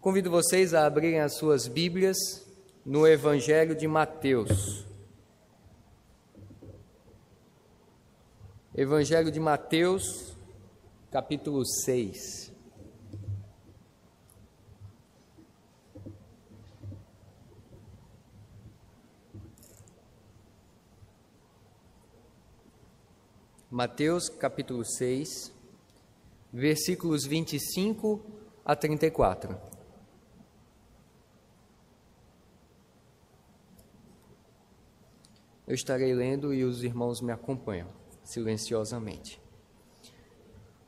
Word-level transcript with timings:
Convido 0.00 0.30
vocês 0.30 0.72
a 0.72 0.86
abrirem 0.86 1.20
as 1.20 1.36
suas 1.36 1.68
Bíblias 1.68 2.16
no 2.86 3.06
Evangelho 3.06 3.76
de 3.76 3.86
Mateus. 3.86 4.86
Evangelho 8.74 9.30
de 9.30 9.38
Mateus, 9.38 10.34
capítulo 11.10 11.66
6. 11.66 12.50
Mateus, 23.70 24.30
capítulo 24.30 24.82
6, 24.82 25.52
versículos 26.50 27.26
25 27.26 28.24
a 28.64 28.74
34. 28.74 29.69
Eu 35.70 35.74
estarei 35.74 36.12
lendo 36.12 36.52
e 36.52 36.64
os 36.64 36.82
irmãos 36.82 37.20
me 37.20 37.30
acompanham 37.30 37.86
silenciosamente. 38.24 39.40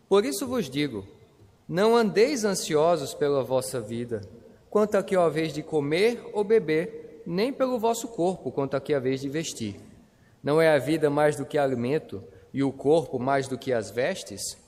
Por 0.09 0.25
isso 0.25 0.45
vos 0.45 0.69
digo: 0.69 1.07
não 1.69 1.95
andeis 1.95 2.45
ansiosos 2.45 3.15
pela 3.15 3.45
vossa 3.45 3.81
vida, 3.81 4.23
quanto 4.69 4.97
a 4.97 5.03
que 5.05 5.15
a 5.15 5.29
vez 5.29 5.53
de 5.53 5.63
comer 5.63 6.29
ou 6.33 6.43
beber, 6.43 7.23
nem 7.25 7.53
pelo 7.53 7.79
vosso 7.79 8.09
corpo, 8.09 8.51
quanto 8.51 8.77
a 8.77 8.81
que 8.81 8.93
a 8.93 8.99
vez 8.99 9.21
de 9.21 9.29
vestir. 9.29 9.79
Não 10.43 10.61
é 10.61 10.75
a 10.75 10.79
vida 10.79 11.09
mais 11.09 11.37
do 11.37 11.47
que 11.47 11.59
alimento, 11.59 12.21
e 12.53 12.65
o 12.65 12.73
corpo 12.73 13.21
mais 13.21 13.47
do 13.47 13.57
que 13.57 13.73
as 13.73 13.89
vestes? 13.89 14.59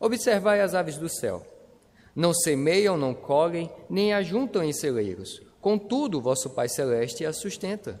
Observai 0.00 0.62
as 0.62 0.74
aves 0.74 0.96
do 0.96 1.10
céu. 1.10 1.46
Não 2.16 2.32
semeiam, 2.32 2.96
não 2.96 3.12
colhem, 3.12 3.70
nem 3.90 4.14
ajuntam 4.14 4.64
em 4.64 4.72
celeiros. 4.72 5.42
Contudo, 5.60 6.22
vosso 6.22 6.48
Pai 6.48 6.70
Celeste 6.70 7.26
as 7.26 7.36
sustenta. 7.36 8.00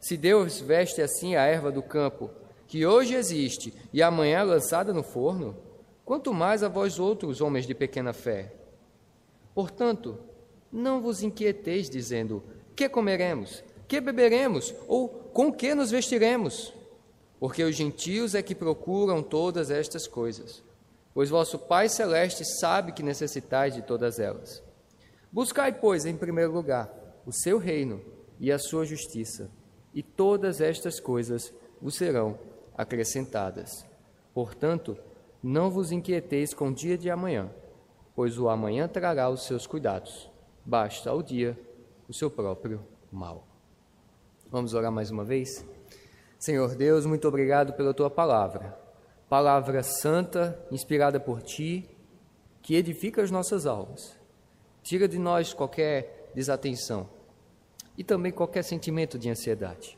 se 0.00 0.16
Deus 0.16 0.60
veste 0.60 1.02
assim 1.02 1.36
a 1.36 1.44
erva 1.44 1.70
do 1.70 1.82
campo, 1.82 2.30
que 2.66 2.86
hoje 2.86 3.14
existe 3.14 3.74
e 3.92 4.02
amanhã 4.02 4.38
é 4.38 4.44
lançada 4.44 4.94
no 4.94 5.02
forno, 5.02 5.56
quanto 6.04 6.32
mais 6.32 6.62
a 6.62 6.68
vós 6.68 6.98
outros, 6.98 7.40
homens 7.40 7.66
de 7.66 7.74
pequena 7.74 8.14
fé. 8.14 8.54
Portanto, 9.54 10.18
não 10.72 11.02
vos 11.02 11.22
inquieteis 11.22 11.90
dizendo: 11.90 12.42
que 12.74 12.88
comeremos, 12.88 13.62
que 13.86 14.00
beberemos 14.00 14.74
ou 14.88 15.08
com 15.08 15.52
que 15.52 15.74
nos 15.74 15.90
vestiremos? 15.90 16.72
Porque 17.38 17.62
os 17.62 17.76
gentios 17.76 18.34
é 18.34 18.42
que 18.42 18.54
procuram 18.54 19.22
todas 19.22 19.70
estas 19.70 20.06
coisas, 20.06 20.62
pois 21.12 21.28
vosso 21.28 21.58
Pai 21.58 21.88
celeste 21.88 22.44
sabe 22.44 22.92
que 22.92 23.02
necessitais 23.02 23.74
de 23.74 23.82
todas 23.82 24.18
elas. 24.18 24.62
Buscai, 25.30 25.72
pois, 25.72 26.06
em 26.06 26.16
primeiro 26.16 26.52
lugar 26.52 26.90
o 27.26 27.32
seu 27.32 27.58
reino 27.58 28.02
e 28.38 28.50
a 28.50 28.58
sua 28.58 28.86
justiça 28.86 29.50
e 29.94 30.02
todas 30.02 30.60
estas 30.60 31.00
coisas 31.00 31.52
vos 31.80 31.96
serão 31.96 32.38
acrescentadas. 32.76 33.84
Portanto, 34.32 34.96
não 35.42 35.70
vos 35.70 35.90
inquieteis 35.90 36.54
com 36.54 36.68
o 36.68 36.74
dia 36.74 36.96
de 36.96 37.10
amanhã, 37.10 37.50
pois 38.14 38.38
o 38.38 38.48
amanhã 38.48 38.86
trará 38.86 39.28
os 39.28 39.44
seus 39.44 39.66
cuidados. 39.66 40.30
Basta 40.64 41.10
ao 41.10 41.22
dia 41.22 41.58
o 42.08 42.14
seu 42.14 42.30
próprio 42.30 42.84
mal. 43.10 43.46
Vamos 44.50 44.74
orar 44.74 44.92
mais 44.92 45.10
uma 45.10 45.24
vez? 45.24 45.64
Senhor 46.38 46.74
Deus, 46.74 47.06
muito 47.06 47.26
obrigado 47.28 47.72
pela 47.74 47.94
tua 47.94 48.10
palavra. 48.10 48.78
Palavra 49.28 49.82
santa, 49.82 50.58
inspirada 50.70 51.20
por 51.20 51.42
ti, 51.42 51.88
que 52.62 52.74
edifica 52.74 53.22
as 53.22 53.30
nossas 53.30 53.66
almas. 53.66 54.18
Tira 54.82 55.06
de 55.06 55.18
nós 55.18 55.52
qualquer 55.52 56.30
desatenção 56.34 57.08
e 58.00 58.02
também 58.02 58.32
qualquer 58.32 58.64
sentimento 58.64 59.18
de 59.18 59.28
ansiedade. 59.28 59.94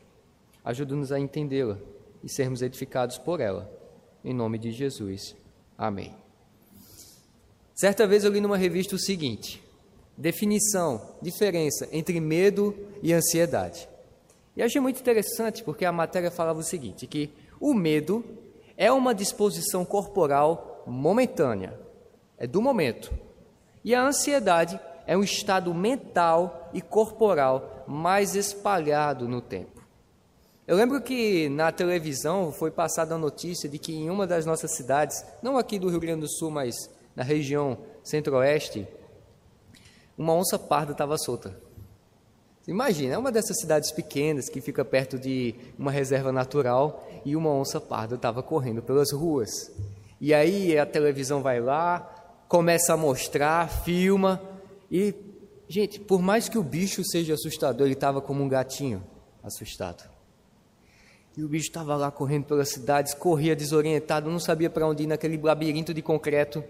Ajuda-nos 0.61 1.13
a 1.13 1.17
entendê-la 1.17 1.77
e 2.21 2.29
sermos 2.29 2.61
edificados 2.61 3.17
por 3.17 3.39
ela. 3.39 3.71
Em 4.25 4.33
nome 4.33 4.57
de 4.57 4.73
Jesus. 4.73 5.33
Amém. 5.77 6.13
Certa 7.73 8.05
vez 8.05 8.25
eu 8.25 8.31
li 8.31 8.41
numa 8.41 8.57
revista 8.57 8.93
o 8.93 8.99
seguinte: 8.99 9.63
definição, 10.17 11.15
diferença 11.21 11.87
entre 11.93 12.19
medo 12.19 12.75
e 13.01 13.13
ansiedade. 13.13 13.87
E 14.53 14.61
achei 14.61 14.81
muito 14.81 14.99
interessante 14.99 15.63
porque 15.63 15.85
a 15.85 15.91
matéria 15.93 16.29
falava 16.29 16.59
o 16.59 16.63
seguinte: 16.63 17.07
que 17.07 17.31
o 17.57 17.73
medo 17.73 18.21
é 18.75 18.91
uma 18.91 19.15
disposição 19.15 19.85
corporal 19.85 20.83
momentânea, 20.85 21.79
é 22.37 22.45
do 22.45 22.61
momento. 22.61 23.13
E 23.81 23.95
a 23.95 24.05
ansiedade 24.05 24.77
é 25.05 25.17
um 25.17 25.23
estado 25.23 25.73
mental 25.73 26.69
e 26.73 26.81
corporal 26.81 27.83
mais 27.87 28.35
espalhado 28.35 29.27
no 29.27 29.41
tempo. 29.41 29.83
Eu 30.65 30.77
lembro 30.77 31.01
que 31.01 31.49
na 31.49 31.71
televisão 31.71 32.51
foi 32.51 32.71
passada 32.71 33.15
a 33.15 33.17
notícia 33.17 33.67
de 33.67 33.77
que 33.77 33.93
em 33.93 34.09
uma 34.09 34.25
das 34.25 34.45
nossas 34.45 34.71
cidades, 34.71 35.23
não 35.41 35.57
aqui 35.57 35.77
do 35.77 35.89
Rio 35.89 35.99
Grande 35.99 36.21
do 36.21 36.29
Sul, 36.29 36.49
mas 36.49 36.89
na 37.15 37.23
região 37.23 37.77
centro-oeste, 38.01 38.87
uma 40.17 40.33
onça 40.33 40.57
parda 40.57 40.93
estava 40.93 41.17
solta. 41.17 41.53
Imagina, 42.65 43.15
é 43.15 43.17
uma 43.17 43.31
dessas 43.31 43.59
cidades 43.59 43.91
pequenas 43.91 44.47
que 44.47 44.61
fica 44.61 44.85
perto 44.85 45.19
de 45.19 45.53
uma 45.77 45.91
reserva 45.91 46.31
natural 46.31 47.05
e 47.25 47.35
uma 47.35 47.49
onça 47.49 47.81
parda 47.81 48.15
estava 48.15 48.41
correndo 48.41 48.81
pelas 48.81 49.11
ruas. 49.11 49.69
E 50.21 50.33
aí 50.33 50.77
a 50.77 50.85
televisão 50.85 51.41
vai 51.41 51.59
lá, 51.59 51.99
começa 52.47 52.93
a 52.93 52.97
mostrar, 52.97 53.67
filma, 53.67 54.41
e, 54.95 55.15
gente, 55.67 55.99
por 55.99 56.21
mais 56.21 56.47
que 56.47 56.55
o 56.55 56.61
bicho 56.61 57.03
seja 57.03 57.33
assustador, 57.33 57.87
ele 57.87 57.95
estava 57.95 58.21
como 58.21 58.43
um 58.43 58.47
gatinho 58.47 59.03
assustado. 59.41 60.07
E 61.35 61.43
o 61.43 61.49
bicho 61.49 61.65
estava 61.65 61.95
lá 61.95 62.11
correndo 62.11 62.45
pelas 62.45 62.69
cidades, 62.69 63.15
corria 63.15 63.55
desorientado, 63.55 64.29
não 64.29 64.39
sabia 64.39 64.69
para 64.69 64.87
onde 64.87 65.01
ir 65.01 65.07
naquele 65.07 65.35
labirinto 65.35 65.95
de 65.95 66.03
concreto. 66.03 66.63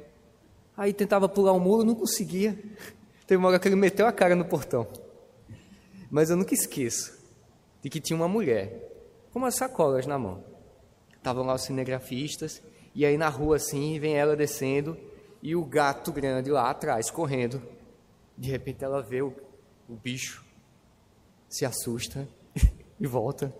Aí 0.77 0.93
tentava 0.93 1.27
pular 1.27 1.51
o 1.51 1.57
um 1.57 1.59
muro, 1.59 1.83
não 1.83 1.95
conseguia. 1.95 2.57
Teve 3.27 3.37
uma 3.37 3.49
hora 3.49 3.59
que 3.59 3.67
ele 3.67 3.75
meteu 3.75 4.07
a 4.07 4.11
cara 4.13 4.37
no 4.37 4.45
portão. 4.45 4.87
Mas 6.09 6.29
eu 6.29 6.37
nunca 6.37 6.53
esqueço 6.53 7.21
de 7.81 7.89
que 7.89 7.99
tinha 7.99 8.15
uma 8.15 8.29
mulher 8.29 8.89
com 9.33 9.39
umas 9.39 9.55
sacolas 9.55 10.07
na 10.07 10.17
mão. 10.17 10.45
Estavam 11.13 11.45
lá 11.45 11.55
os 11.55 11.63
cinegrafistas, 11.63 12.63
e 12.95 13.05
aí 13.05 13.17
na 13.17 13.27
rua 13.27 13.57
assim, 13.57 13.99
vem 13.99 14.15
ela 14.15 14.33
descendo, 14.33 14.97
e 15.41 15.57
o 15.57 15.65
gato 15.65 16.09
grande 16.09 16.49
lá 16.49 16.69
atrás, 16.69 17.11
correndo, 17.11 17.61
de 18.37 18.49
repente 18.49 18.83
ela 18.83 19.01
vê 19.01 19.21
o, 19.21 19.33
o 19.87 19.95
bicho, 19.95 20.43
se 21.47 21.65
assusta 21.65 22.27
e 22.99 23.07
volta. 23.07 23.53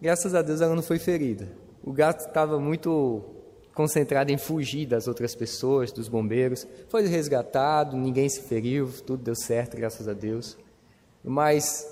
Graças 0.00 0.34
a 0.34 0.42
Deus 0.42 0.60
ela 0.60 0.74
não 0.74 0.82
foi 0.82 0.98
ferida. 0.98 1.48
O 1.82 1.92
gato 1.92 2.26
estava 2.26 2.58
muito 2.58 3.24
concentrado 3.74 4.30
em 4.30 4.38
fugir 4.38 4.86
das 4.86 5.08
outras 5.08 5.34
pessoas, 5.34 5.92
dos 5.92 6.08
bombeiros. 6.08 6.66
Foi 6.88 7.06
resgatado, 7.06 7.96
ninguém 7.96 8.28
se 8.28 8.42
feriu, 8.42 8.90
tudo 9.06 9.22
deu 9.22 9.34
certo, 9.34 9.76
graças 9.76 10.06
a 10.08 10.12
Deus. 10.12 10.56
Mas 11.24 11.86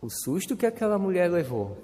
o 0.00 0.08
susto 0.08 0.56
que 0.56 0.66
aquela 0.66 0.98
mulher 0.98 1.30
levou. 1.30 1.76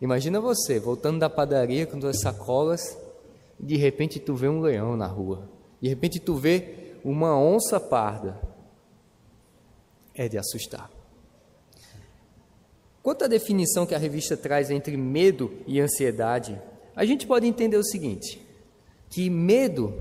Imagina 0.00 0.40
você 0.40 0.78
voltando 0.78 1.18
da 1.18 1.28
padaria 1.28 1.86
com 1.86 1.98
duas 1.98 2.20
sacolas 2.20 2.96
de 3.58 3.76
repente 3.76 4.20
tu 4.20 4.34
vê 4.34 4.48
um 4.48 4.60
leão 4.60 4.96
na 4.96 5.06
rua. 5.06 5.48
De 5.80 5.88
repente 5.88 6.20
tu 6.20 6.34
vê 6.34 6.94
uma 7.04 7.38
onça 7.38 7.80
parda. 7.80 8.40
É 10.14 10.28
de 10.28 10.38
assustar. 10.38 10.90
Quanto 13.02 13.24
à 13.24 13.28
definição 13.28 13.86
que 13.86 13.94
a 13.94 13.98
revista 13.98 14.36
traz 14.36 14.70
entre 14.70 14.96
medo 14.96 15.52
e 15.66 15.80
ansiedade, 15.80 16.60
a 16.94 17.04
gente 17.04 17.26
pode 17.26 17.46
entender 17.46 17.76
o 17.76 17.84
seguinte: 17.84 18.40
que 19.08 19.30
medo 19.30 19.94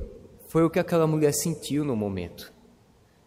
foi 0.49 0.63
o 0.63 0.69
que 0.69 0.79
aquela 0.79 1.07
mulher 1.07 1.33
sentiu 1.33 1.85
no 1.85 1.95
momento. 1.95 2.51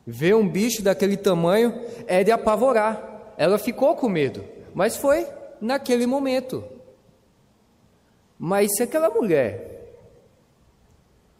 Ver 0.06 0.34
um 0.34 0.48
bicho 0.48 0.82
daquele 0.82 1.16
tamanho 1.16 1.72
é 2.06 2.24
de 2.24 2.32
apavorar. 2.32 3.34
Ela 3.36 3.58
ficou 3.58 3.94
com 3.94 4.08
medo, 4.08 4.44
mas 4.74 4.96
foi 4.96 5.26
naquele 5.60 6.06
momento. 6.06 6.64
Mas 8.38 8.74
se 8.74 8.82
aquela 8.82 9.10
mulher 9.10 9.79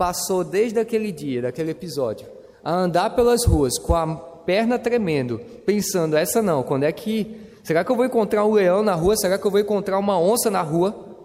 passou 0.00 0.43
desde 0.43 0.79
aquele 0.79 1.12
dia, 1.12 1.43
daquele 1.43 1.73
episódio, 1.73 2.26
a 2.64 2.75
andar 2.75 3.11
pelas 3.11 3.44
ruas 3.44 3.79
com 3.79 3.94
a 3.94 4.17
perna 4.17 4.79
tremendo, 4.79 5.38
pensando, 5.67 6.17
essa 6.17 6.41
não, 6.41 6.62
quando 6.62 6.85
é 6.85 6.91
que. 6.91 7.37
Será 7.62 7.85
que 7.85 7.93
eu 7.93 7.97
vou 7.97 8.06
encontrar 8.06 8.47
um 8.47 8.55
leão 8.55 8.82
na 8.82 8.94
rua? 8.94 9.14
Será 9.14 9.37
que 9.38 9.47
eu 9.47 9.50
vou 9.50 9.61
encontrar 9.61 9.99
uma 9.99 10.19
onça 10.19 10.50
na 10.50 10.62
rua? 10.62 11.19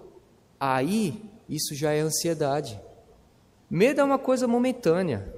Aí, 0.60 1.24
isso 1.48 1.74
já 1.74 1.94
é 1.94 2.01
ansiedade. 2.01 2.77
Medo 3.69 4.01
é 4.01 4.04
uma 4.04 4.19
coisa 4.19 4.45
momentânea. 4.45 5.33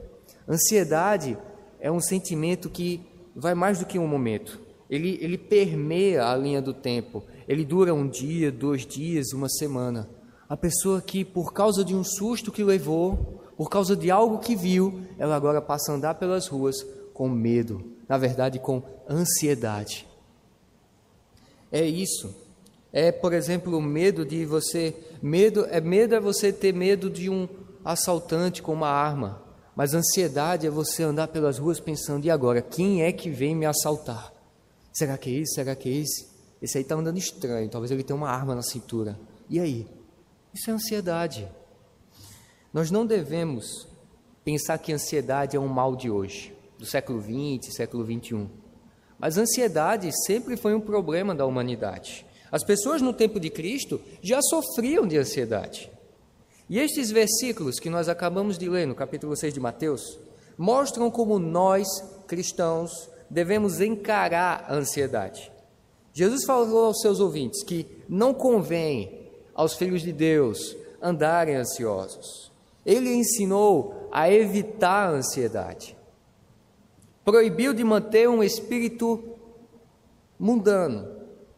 Ansiedade 0.50 1.38
é 1.80 1.92
um 1.92 2.00
sentimento 2.00 2.72
que 2.72 3.06
vai 3.36 3.54
mais 3.54 3.78
do 3.78 3.86
que 3.86 4.00
um 4.00 4.08
momento. 4.08 4.60
Ele, 4.90 5.20
ele 5.22 5.38
permeia 5.38 6.26
a 6.26 6.36
linha 6.36 6.60
do 6.60 6.74
tempo. 6.74 7.24
Ele 7.48 7.64
dura 7.64 7.94
um 7.94 8.08
dia, 8.08 8.52
dois 8.52 8.84
dias, 8.84 9.32
uma 9.32 9.48
semana. 9.48 10.10
A 10.50 10.56
pessoa 10.56 11.02
que, 11.02 11.26
por 11.26 11.52
causa 11.54 11.84
de 11.84 11.96
um 11.96 12.04
susto 12.04 12.52
que 12.52 12.64
levou, 12.64 13.44
por 13.58 13.70
causa 13.70 13.96
de 13.96 14.10
algo 14.10 14.40
que 14.40 14.56
viu, 14.56 15.02
ela 15.18 15.36
agora 15.36 15.62
passa 15.62 15.92
a 15.92 15.96
andar 15.96 16.16
pelas 16.16 16.48
ruas 16.48 16.76
com 17.14 17.28
medo, 17.28 17.84
na 18.08 18.18
verdade, 18.18 18.60
com 18.60 18.82
ansiedade. 19.10 20.08
É 21.72 21.86
isso. 21.86 22.34
É, 22.94 23.12
por 23.12 23.34
exemplo, 23.34 23.78
o 23.78 23.82
medo 23.82 24.26
de 24.26 24.46
você, 24.46 24.96
medo 25.22 25.66
é 25.70 25.82
medo 25.82 26.16
é 26.16 26.20
você 26.20 26.54
ter 26.54 26.74
medo 26.74 27.10
de 27.10 27.30
um 27.30 27.48
assaltante 27.84 28.62
com 28.62 28.74
uma 28.74 28.90
arma. 28.90 29.42
Mas 29.76 29.94
ansiedade 29.94 30.66
é 30.66 30.70
você 30.70 31.04
andar 31.04 31.28
pelas 31.28 31.58
ruas 31.58 31.80
pensando: 31.80 32.26
e 32.26 32.32
agora? 32.32 32.62
Quem 32.62 33.04
é 33.04 33.12
que 33.12 33.30
vem 33.30 33.56
me 33.56 33.66
assaltar? 33.66 34.32
Será 34.94 35.18
que 35.18 35.30
é 35.30 35.34
esse? 35.42 35.56
Será 35.56 35.76
que 35.76 35.90
é 35.90 35.92
esse? 35.94 36.28
Esse 36.62 36.78
aí 36.78 36.84
está 36.84 36.96
andando 36.96 37.18
estranho, 37.18 37.70
talvez 37.70 37.92
ele 37.92 38.04
tenha 38.04 38.18
uma 38.18 38.30
arma 38.30 38.56
na 38.56 38.64
cintura. 38.64 39.20
E 39.50 39.60
aí? 39.60 39.88
Isso 40.58 40.72
é 40.72 40.74
ansiedade. 40.74 41.48
Nós 42.74 42.90
não 42.90 43.06
devemos 43.06 43.88
pensar 44.44 44.80
que 44.80 44.92
ansiedade 44.92 45.56
é 45.56 45.60
um 45.60 45.68
mal 45.68 45.96
de 45.96 46.10
hoje, 46.10 46.52
do 46.80 46.86
século 46.86 47.22
XX, 47.22 47.76
século 47.76 48.04
XXI. 48.04 48.48
Mas 49.20 49.38
ansiedade 49.38 50.10
sempre 50.26 50.58
foi 50.58 50.74
um 50.74 50.82
problema 50.82 51.36
da 51.36 51.46
humanidade. 51.46 52.26
As 52.52 52.64
pessoas 52.64 53.04
no 53.04 53.14
tempo 53.14 53.40
de 53.40 53.52
Cristo 53.52 54.02
já 54.20 54.42
sofriam 54.42 55.06
de 55.06 55.16
ansiedade. 55.16 55.92
E 56.68 56.80
estes 56.80 57.12
versículos 57.12 57.80
que 57.80 57.92
nós 57.92 58.10
acabamos 58.10 58.58
de 58.58 58.68
ler 58.68 58.88
no 58.88 58.96
capítulo 58.96 59.38
6 59.38 59.54
de 59.54 59.60
Mateus 59.60 60.20
mostram 60.58 61.12
como 61.12 61.38
nós, 61.38 61.88
cristãos, 62.26 63.08
devemos 63.30 63.80
encarar 63.80 64.66
a 64.68 64.74
ansiedade. 64.74 65.52
Jesus 66.14 66.46
falou 66.46 66.86
aos 66.86 67.00
seus 67.00 67.20
ouvintes 67.20 67.64
que 67.64 67.86
não 68.10 68.34
convém 68.34 69.27
aos 69.58 69.74
filhos 69.74 70.02
de 70.02 70.14
Deus 70.14 70.78
andarem 71.02 71.56
ansiosos. 71.56 72.50
Ele 72.86 73.14
ensinou 73.14 74.08
a 74.10 74.32
evitar 74.32 75.10
a 75.10 75.12
ansiedade. 75.12 75.98
Proibiu 77.26 77.74
de 77.74 77.84
manter 77.84 78.30
um 78.30 78.42
espírito 78.42 79.22
mundano, 80.40 81.06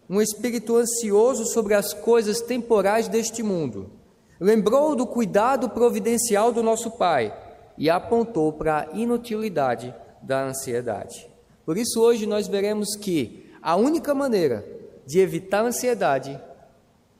um 0.09 0.19
espírito 0.19 0.75
ansioso 0.75 1.45
sobre 1.45 1.75
as 1.75 1.93
coisas 1.93 2.41
temporais 2.41 3.07
deste 3.07 3.43
mundo 3.43 3.99
lembrou 4.39 4.95
do 4.95 5.05
cuidado 5.05 5.69
providencial 5.69 6.53
do 6.53 6.63
nosso 6.63 6.91
Pai 6.91 7.35
e 7.77 7.89
apontou 7.89 8.53
para 8.53 8.79
a 8.79 8.97
inutilidade 8.97 9.93
da 10.21 10.43
ansiedade. 10.43 11.29
Por 11.65 11.77
isso, 11.77 12.01
hoje 12.01 12.25
nós 12.25 12.47
veremos 12.47 12.95
que 12.95 13.51
a 13.61 13.75
única 13.75 14.13
maneira 14.15 14.65
de 15.05 15.19
evitar 15.19 15.59
a 15.59 15.67
ansiedade 15.67 16.39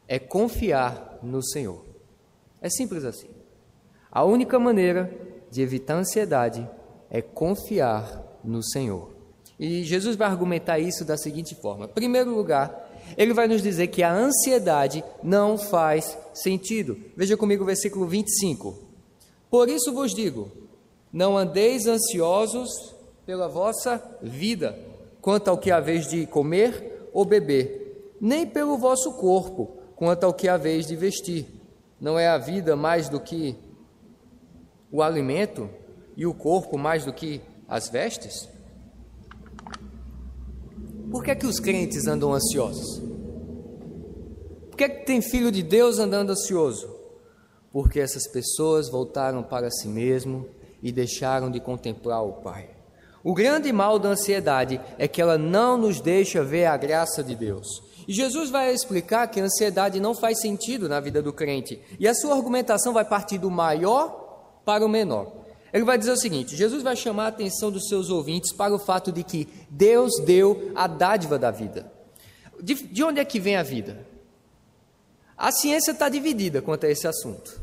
é 0.10 0.18
confiar 0.18 1.20
no 1.22 1.44
Senhor. 1.44 1.86
É 2.60 2.68
simples 2.68 3.06
assim. 3.06 3.30
A 4.12 4.26
única 4.26 4.58
maneira 4.58 5.16
de 5.52 5.62
evitar 5.62 5.94
ansiedade 5.94 6.68
é 7.12 7.22
confiar 7.22 8.40
no 8.44 8.64
Senhor. 8.64 9.12
E 9.60 9.84
Jesus 9.84 10.16
vai 10.16 10.28
argumentar 10.28 10.80
isso 10.80 11.06
da 11.06 11.16
seguinte 11.16 11.54
forma: 11.54 11.86
em 11.86 11.90
primeiro 11.90 12.34
lugar, 12.34 12.92
ele 13.16 13.36
vai 13.36 13.48
nos 13.48 13.62
dizer 13.62 13.88
que 13.88 14.02
a 14.02 14.12
ansiedade 14.12 15.04
não 15.22 15.60
faz 15.60 16.18
sentido. 16.34 16.98
Veja 17.16 17.38
comigo 17.38 17.62
o 17.62 17.68
versículo 17.68 18.08
25. 18.08 18.80
Por 19.48 19.70
isso 19.70 19.94
vos 19.94 20.12
digo: 20.12 20.50
não 21.14 21.38
andeis 21.38 21.86
ansiosos 21.86 22.96
pela 23.28 23.48
vossa 23.48 24.04
vida, 24.24 24.76
quanto 25.22 25.50
ao 25.50 25.58
que 25.58 25.70
haveis 25.70 26.08
de 26.08 26.26
comer 26.26 27.10
ou 27.14 27.24
beber, 27.24 28.16
nem 28.20 28.48
pelo 28.48 28.76
vosso 28.76 29.14
corpo, 29.14 29.79
quanto 30.00 30.24
ao 30.24 30.34
que 30.34 30.48
haveis 30.48 30.88
de 30.88 30.96
vestir. 30.96 31.46
Não 32.00 32.18
é 32.18 32.30
a 32.30 32.38
vida 32.38 32.74
mais 32.74 33.10
do 33.10 33.19
que 33.19 33.54
o 34.90 35.04
alimento 35.04 35.69
e 36.16 36.25
o 36.25 36.34
corpo 36.34 36.78
mais 36.78 37.04
do 37.04 37.12
que 37.12 37.42
as 37.68 37.90
vestes? 37.90 38.48
Por 41.12 41.22
que, 41.22 41.31
é 41.31 41.36
que 41.36 41.46
os 41.46 41.60
crentes 41.60 42.07
andam 42.07 42.34
ansiosos? 42.34 43.01
Por 44.69 44.78
que, 44.78 44.86
é 44.86 44.90
que 44.90 45.06
tem 45.06 45.22
filho 45.22 45.51
de 45.51 45.62
Deus 45.62 46.00
andando 46.00 46.30
ansioso? 46.30 46.96
Porque 47.69 48.00
essas 48.00 48.25
pessoas 48.25 48.90
voltaram 48.90 49.44
para 49.44 49.69
si 49.69 49.90
mesmo 49.90 50.48
e 50.81 50.94
deixaram 50.94 51.51
de 51.51 51.60
contemplar 51.60 52.24
o 52.24 52.42
Pai. 52.42 52.69
O 53.22 53.34
grande 53.34 53.74
mal 53.74 54.00
da 54.00 54.07
ansiedade 54.07 54.80
é 54.98 55.10
que 55.10 55.22
ela 55.22 55.38
não 55.38 55.78
nos 55.78 56.00
deixa 56.00 56.42
ver 56.42 56.68
a 56.68 56.78
graça 56.78 57.22
de 57.22 57.36
Deus. 57.36 57.88
E 58.10 58.12
Jesus 58.12 58.50
vai 58.50 58.74
explicar 58.74 59.28
que 59.28 59.40
a 59.40 59.44
ansiedade 59.44 60.00
não 60.00 60.16
faz 60.16 60.42
sentido 60.42 60.90
na 60.90 61.00
vida 61.00 61.22
do 61.22 61.32
crente. 61.32 61.80
E 62.00 62.08
a 62.08 62.16
sua 62.16 62.36
argumentação 62.36 62.92
vai 62.92 63.06
partir 63.06 63.38
do 63.38 63.52
maior 63.52 64.62
para 64.66 64.84
o 64.84 64.90
menor. 64.90 65.32
Ele 65.72 65.84
vai 65.84 65.96
dizer 65.96 66.14
o 66.14 66.18
seguinte: 66.18 66.56
Jesus 66.56 66.82
vai 66.82 66.96
chamar 66.96 67.26
a 67.26 67.28
atenção 67.28 67.70
dos 67.70 67.88
seus 67.88 68.10
ouvintes 68.10 68.52
para 68.52 68.74
o 68.74 68.80
fato 68.80 69.12
de 69.12 69.24
que 69.24 69.48
Deus 69.70 70.10
deu 70.26 70.72
a 70.74 70.88
dádiva 70.88 71.38
da 71.38 71.52
vida. 71.52 71.92
De, 72.60 72.74
de 72.74 73.04
onde 73.04 73.20
é 73.20 73.26
que 73.26 73.40
vem 73.40 73.58
a 73.58 73.62
vida? 73.62 74.04
A 75.38 75.52
ciência 75.52 75.92
está 75.92 76.10
dividida 76.10 76.64
quanto 76.64 76.88
a 76.88 76.90
esse 76.90 77.08
assunto. 77.08 77.62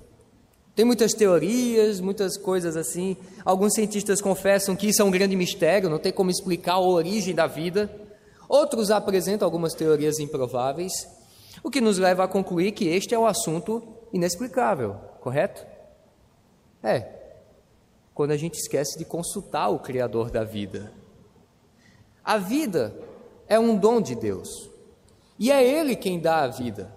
Tem 0.76 0.84
muitas 0.84 1.12
teorias, 1.12 2.00
muitas 2.00 2.38
coisas 2.38 2.76
assim. 2.76 3.16
Alguns 3.44 3.74
cientistas 3.74 4.20
confessam 4.20 4.76
que 4.76 4.86
isso 4.90 5.02
é 5.02 5.04
um 5.04 5.10
grande 5.10 5.34
mistério, 5.34 5.90
não 5.90 5.98
tem 5.98 6.12
como 6.12 6.30
explicar 6.30 6.74
a 6.74 6.80
origem 6.80 7.34
da 7.34 7.48
vida. 7.48 8.05
Outros 8.56 8.90
apresentam 8.90 9.44
algumas 9.44 9.74
teorias 9.74 10.18
improváveis, 10.18 10.92
o 11.62 11.70
que 11.70 11.78
nos 11.78 11.98
leva 11.98 12.24
a 12.24 12.28
concluir 12.28 12.72
que 12.72 12.88
este 12.88 13.14
é 13.14 13.18
um 13.18 13.26
assunto 13.26 13.82
inexplicável, 14.14 14.94
correto? 15.20 15.66
É, 16.82 17.06
quando 18.14 18.30
a 18.30 18.36
gente 18.38 18.54
esquece 18.54 18.98
de 18.98 19.04
consultar 19.04 19.68
o 19.68 19.78
Criador 19.78 20.30
da 20.30 20.42
vida. 20.42 20.90
A 22.24 22.38
vida 22.38 22.96
é 23.46 23.58
um 23.58 23.76
dom 23.76 24.00
de 24.00 24.14
Deus 24.14 24.48
e 25.38 25.52
é 25.52 25.62
Ele 25.62 25.94
quem 25.94 26.18
dá 26.18 26.42
a 26.42 26.48
vida. 26.48 26.90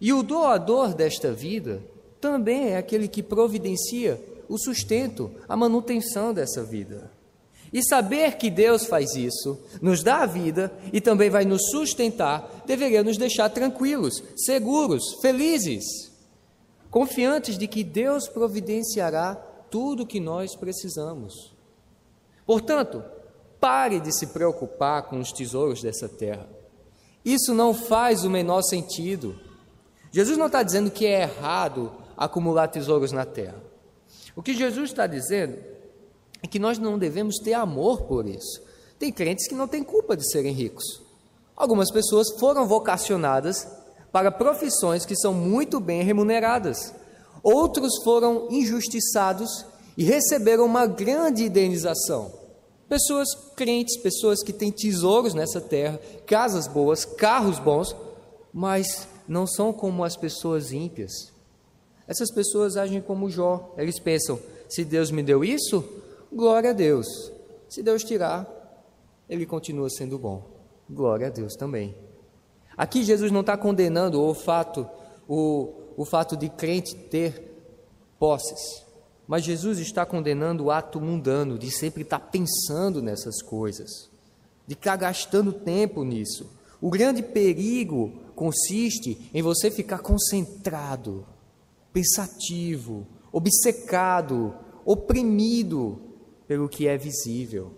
E 0.00 0.12
o 0.12 0.22
doador 0.22 0.94
desta 0.94 1.32
vida 1.32 1.82
também 2.20 2.68
é 2.68 2.76
aquele 2.76 3.08
que 3.08 3.20
providencia 3.20 4.22
o 4.48 4.56
sustento, 4.56 5.28
a 5.48 5.56
manutenção 5.56 6.32
dessa 6.32 6.62
vida. 6.62 7.17
E 7.72 7.82
saber 7.82 8.36
que 8.36 8.50
Deus 8.50 8.86
faz 8.86 9.14
isso, 9.14 9.58
nos 9.82 10.02
dá 10.02 10.22
a 10.22 10.26
vida 10.26 10.72
e 10.92 11.00
também 11.00 11.28
vai 11.28 11.44
nos 11.44 11.70
sustentar, 11.70 12.62
deveria 12.66 13.02
nos 13.02 13.18
deixar 13.18 13.50
tranquilos, 13.50 14.22
seguros, 14.36 15.02
felizes, 15.20 15.84
confiantes 16.90 17.58
de 17.58 17.66
que 17.66 17.84
Deus 17.84 18.26
providenciará 18.26 19.34
tudo 19.70 20.02
o 20.02 20.06
que 20.06 20.18
nós 20.18 20.56
precisamos. 20.56 21.54
Portanto, 22.46 23.04
pare 23.60 24.00
de 24.00 24.16
se 24.16 24.28
preocupar 24.28 25.02
com 25.02 25.18
os 25.18 25.32
tesouros 25.32 25.82
dessa 25.82 26.08
terra. 26.08 26.48
Isso 27.24 27.52
não 27.52 27.74
faz 27.74 28.24
o 28.24 28.30
menor 28.30 28.62
sentido. 28.62 29.38
Jesus 30.10 30.38
não 30.38 30.46
está 30.46 30.62
dizendo 30.62 30.90
que 30.90 31.04
é 31.04 31.22
errado 31.22 31.92
acumular 32.16 32.68
tesouros 32.68 33.12
na 33.12 33.26
terra. 33.26 33.62
O 34.34 34.42
que 34.42 34.54
Jesus 34.54 34.90
está 34.90 35.06
dizendo 35.06 35.58
é 36.42 36.46
que 36.46 36.58
nós 36.58 36.78
não 36.78 36.98
devemos 36.98 37.36
ter 37.38 37.54
amor 37.54 38.02
por 38.02 38.26
isso. 38.26 38.62
Tem 38.98 39.12
crentes 39.12 39.48
que 39.48 39.54
não 39.54 39.68
têm 39.68 39.82
culpa 39.82 40.16
de 40.16 40.28
serem 40.30 40.52
ricos. 40.52 41.02
Algumas 41.56 41.90
pessoas 41.90 42.38
foram 42.38 42.66
vocacionadas 42.66 43.66
para 44.12 44.30
profissões 44.30 45.04
que 45.04 45.16
são 45.16 45.34
muito 45.34 45.80
bem 45.80 46.02
remuneradas. 46.02 46.94
Outros 47.42 48.02
foram 48.02 48.48
injustiçados 48.50 49.64
e 49.96 50.04
receberam 50.04 50.64
uma 50.64 50.86
grande 50.86 51.44
indenização. 51.44 52.32
Pessoas 52.88 53.28
crentes, 53.54 54.00
pessoas 54.00 54.42
que 54.42 54.52
têm 54.52 54.72
tesouros 54.72 55.34
nessa 55.34 55.60
terra, 55.60 56.00
casas 56.26 56.66
boas, 56.66 57.04
carros 57.04 57.58
bons, 57.58 57.94
mas 58.52 59.06
não 59.26 59.46
são 59.46 59.72
como 59.72 60.04
as 60.04 60.16
pessoas 60.16 60.72
ímpias. 60.72 61.32
Essas 62.06 62.32
pessoas 62.32 62.76
agem 62.76 63.02
como 63.02 63.28
Jó. 63.28 63.74
Eles 63.76 64.00
pensam: 64.00 64.38
se 64.68 64.84
Deus 64.84 65.10
me 65.10 65.22
deu 65.22 65.44
isso, 65.44 65.84
glória 66.32 66.70
a 66.70 66.72
Deus. 66.72 67.06
Se 67.68 67.82
Deus 67.82 68.02
tirar, 68.04 68.46
ele 69.28 69.44
continua 69.44 69.90
sendo 69.90 70.18
bom. 70.18 70.42
Glória 70.88 71.26
a 71.26 71.30
Deus 71.30 71.54
também. 71.54 71.94
Aqui 72.76 73.02
Jesus 73.02 73.30
não 73.30 73.40
está 73.40 73.56
condenando 73.56 74.22
o 74.22 74.32
fato, 74.34 74.88
o, 75.28 75.72
o 75.96 76.04
fato 76.04 76.36
de 76.36 76.48
crente 76.48 76.94
ter 76.94 77.48
posses. 78.18 78.86
Mas 79.26 79.44
Jesus 79.44 79.78
está 79.78 80.06
condenando 80.06 80.64
o 80.64 80.70
ato 80.70 81.00
mundano 81.00 81.58
de 81.58 81.70
sempre 81.70 82.02
estar 82.02 82.18
pensando 82.18 83.02
nessas 83.02 83.42
coisas, 83.42 84.08
de 84.66 84.72
estar 84.72 84.96
gastando 84.96 85.52
tempo 85.52 86.02
nisso. 86.02 86.48
O 86.80 86.88
grande 86.88 87.22
perigo 87.22 88.12
consiste 88.34 89.28
em 89.34 89.42
você 89.42 89.70
ficar 89.70 89.98
concentrado, 89.98 91.26
pensativo, 91.92 93.06
obcecado, 93.30 94.54
oprimido 94.86 96.07
pelo 96.48 96.68
que 96.68 96.88
é 96.88 96.96
visível. 96.96 97.74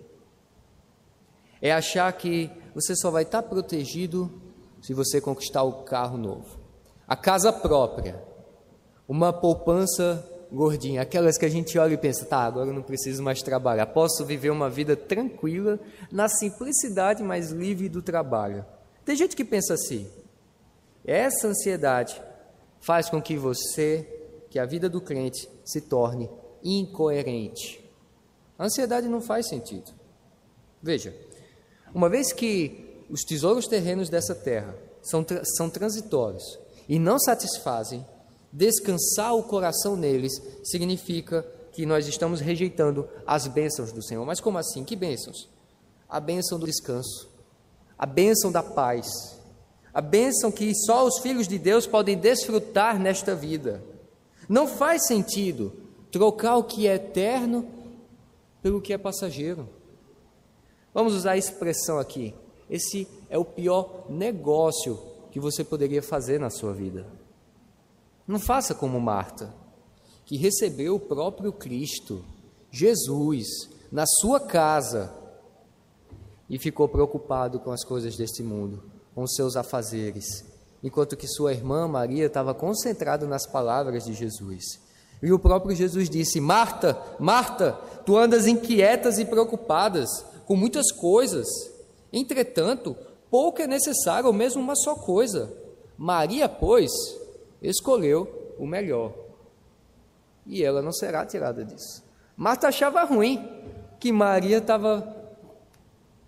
É 1.61 1.73
achar 1.73 2.11
que 2.13 2.49
você 2.75 2.97
só 2.97 3.11
vai 3.11 3.25
estar 3.25 3.43
protegido 3.43 4.31
se 4.81 4.95
você 4.95 5.21
conquistar 5.21 5.63
o 5.65 5.83
carro 5.83 6.17
novo, 6.17 6.59
a 7.07 7.15
casa 7.15 7.53
própria, 7.53 8.23
uma 9.07 9.33
poupança 9.33 10.27
gordinha, 10.51 11.03
aquelas 11.03 11.37
que 11.37 11.45
a 11.45 11.51
gente 11.51 11.79
olha 11.79 11.95
e 11.95 11.99
pensa, 11.99 12.25
tá, 12.25 12.39
agora 12.39 12.71
eu 12.71 12.75
não 12.75 12.83
preciso 12.83 13.23
mais 13.23 13.43
trabalhar, 13.43 13.87
posso 13.87 14.25
viver 14.25 14.51
uma 14.51 14.71
vida 14.71 14.97
tranquila, 14.97 15.79
na 16.11 16.29
simplicidade, 16.29 17.23
mas 17.23 17.51
livre 17.51 17.89
do 17.89 18.01
trabalho. 18.01 18.65
Tem 19.05 19.15
gente 19.17 19.37
que 19.37 19.45
pensa 19.45 19.75
assim. 19.75 20.09
Essa 21.05 21.49
ansiedade 21.49 22.21
faz 22.81 23.11
com 23.11 23.21
que 23.21 23.37
você, 23.37 24.07
que 24.49 24.59
a 24.59 24.65
vida 24.65 24.89
do 24.89 25.01
crente, 25.01 25.49
se 25.65 25.81
torne 25.81 26.31
incoerente. 26.63 27.90
A 28.61 28.67
ansiedade 28.67 29.09
não 29.09 29.23
faz 29.23 29.49
sentido. 29.49 29.91
Veja, 30.83 31.17
uma 31.95 32.11
vez 32.11 32.31
que 32.31 33.03
os 33.09 33.23
tesouros 33.23 33.67
terrenos 33.67 34.11
dessa 34.11 34.35
terra 34.35 34.77
são, 35.01 35.25
são 35.57 35.71
transitórios 35.71 36.45
e 36.87 36.99
não 36.99 37.19
satisfazem, 37.19 38.07
descansar 38.53 39.35
o 39.35 39.45
coração 39.45 39.97
neles 39.97 40.43
significa 40.63 41.43
que 41.73 41.87
nós 41.87 42.07
estamos 42.07 42.39
rejeitando 42.41 43.09
as 43.27 43.47
bênçãos 43.47 43.93
do 43.93 44.03
Senhor. 44.03 44.27
Mas 44.27 44.41
como 44.41 44.59
assim? 44.59 44.85
Que 44.85 44.95
bênçãos? 44.95 45.49
A 46.07 46.21
bênção 46.21 46.59
do 46.59 46.67
descanso, 46.67 47.31
a 47.97 48.05
bênção 48.05 48.53
da 48.53 48.63
paz, 48.63 49.09
a 49.95 50.03
bênção 50.03 50.53
que 50.53 50.75
só 50.85 51.07
os 51.07 51.21
filhos 51.21 51.49
de 51.49 51.59
Deus 51.59 51.87
podem 51.87 52.15
desfrutar 52.15 53.01
nesta 53.01 53.35
vida. 53.35 53.83
Não 54.47 54.69
faz 54.69 55.07
sentido 55.07 55.73
trocar 56.13 56.59
o 56.59 56.65
que 56.65 56.87
é 56.87 56.97
eterno 56.97 57.80
pelo 58.63 58.81
que 58.81 58.93
é 58.93 58.99
passageiro. 58.99 59.69
Vamos 60.93 61.15
usar 61.15 61.33
a 61.33 61.39
expressão 61.39 61.99
aqui. 61.99 62.35
Esse 62.69 63.07
é 63.29 63.39
o 63.39 63.45
pior 63.45 64.07
negócio 64.09 64.99
que 65.31 65.41
você 65.41 65.63
poderia 65.63 66.03
fazer 66.03 66.39
na 66.39 66.51
sua 66.51 66.73
vida. 66.73 67.07
Não 68.27 68.39
faça 68.39 68.75
como 68.75 69.01
Marta, 69.01 69.53
que 70.25 70.37
recebeu 70.37 70.97
o 70.97 71.01
próprio 71.01 71.53
Cristo, 71.53 72.25
Jesus, 72.71 73.47
na 73.91 74.05
sua 74.07 74.39
casa 74.39 75.13
e 76.49 76.59
ficou 76.59 76.89
preocupado 76.89 77.61
com 77.61 77.71
as 77.71 77.85
coisas 77.85 78.17
deste 78.17 78.43
mundo, 78.43 78.83
com 79.15 79.27
seus 79.27 79.57
afazeres, 79.57 80.45
enquanto 80.83 81.17
que 81.17 81.27
sua 81.27 81.53
irmã 81.53 81.87
Maria 81.87 82.27
estava 82.27 82.55
concentrada 82.55 83.27
nas 83.27 83.47
palavras 83.47 84.05
de 84.05 84.15
Jesus. 84.15 84.81
E 85.23 85.33
o 85.33 85.39
próprio 85.39 85.75
Jesus 85.75 86.09
disse: 86.09 86.41
Marta, 86.41 87.01
Marta, 87.19 87.73
tu 88.05 88.17
andas 88.17 88.47
inquietas 88.47 89.19
e 89.19 89.25
preocupadas 89.25 90.09
com 90.47 90.57
muitas 90.57 90.91
coisas. 90.91 91.47
Entretanto, 92.13 92.97
pouco 93.31 93.63
é 93.63 93.67
necessário, 93.67 94.27
ou 94.27 94.33
mesmo 94.33 94.63
uma 94.63 94.75
só 94.75 94.95
coisa. 94.95 95.53
Maria, 95.97 96.49
pois, 96.49 96.91
escolheu 97.63 98.55
o 98.59 98.67
melhor. 98.67 99.13
E 100.47 100.65
ela 100.65 100.83
não 100.83 100.93
será 100.93 101.25
tirada 101.27 101.65
disso. 101.65 102.03
Marta 102.37 102.69
achava 102.69 103.05
ruim 103.05 103.47
que 104.01 104.11
Maria 104.11 104.59
estava 104.59 105.17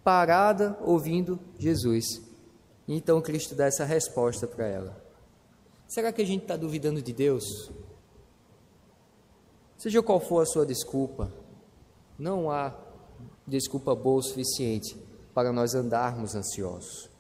parada 0.04 0.78
ouvindo 0.84 1.40
Jesus. 1.58 2.20
Então 2.86 3.20
Cristo 3.20 3.54
dá 3.54 3.66
essa 3.66 3.84
resposta 3.84 4.46
para 4.46 4.66
ela. 4.66 5.02
Será 5.88 6.12
que 6.12 6.22
a 6.22 6.26
gente 6.26 6.42
está 6.42 6.56
duvidando 6.56 7.00
de 7.00 7.12
Deus? 7.12 7.70
Seja 9.82 10.00
qual 10.00 10.20
for 10.20 10.44
a 10.44 10.46
sua 10.46 10.64
desculpa, 10.64 11.32
não 12.16 12.52
há 12.52 12.72
desculpa 13.44 13.96
boa 13.96 14.20
o 14.20 14.22
suficiente 14.22 14.96
para 15.34 15.52
nós 15.52 15.74
andarmos 15.74 16.36
ansiosos. 16.36 17.10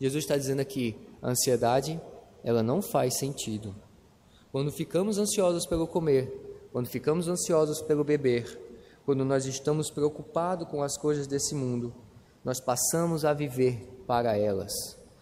Jesus 0.00 0.24
está 0.24 0.36
dizendo 0.36 0.58
aqui: 0.58 0.98
a 1.22 1.28
ansiedade 1.30 2.00
ela 2.42 2.64
não 2.64 2.82
faz 2.82 3.16
sentido. 3.16 3.76
Quando 4.50 4.72
ficamos 4.72 5.18
ansiosos 5.18 5.66
pelo 5.66 5.86
comer, 5.86 6.68
quando 6.72 6.88
ficamos 6.88 7.28
ansiosos 7.28 7.80
pelo 7.80 8.02
beber, 8.02 8.60
quando 9.06 9.24
nós 9.24 9.46
estamos 9.46 9.88
preocupados 9.88 10.66
com 10.66 10.82
as 10.82 10.98
coisas 10.98 11.28
desse 11.28 11.54
mundo, 11.54 11.94
nós 12.44 12.60
passamos 12.60 13.24
a 13.24 13.32
viver 13.32 14.02
para 14.04 14.36
elas, 14.36 14.72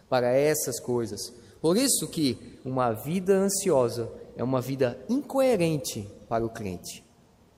para 0.09 0.33
essas 0.33 0.81
coisas. 0.81 1.35
Por 1.61 1.77
isso 1.77 2.09
que 2.09 2.59
uma 2.65 2.93
vida 2.93 3.35
ansiosa 3.35 4.11
é 4.37 4.45
uma 4.45 4.61
vida 4.61 4.99
incoerente 5.09 6.09
para 6.29 6.45
o 6.45 6.51
crente. 6.51 7.05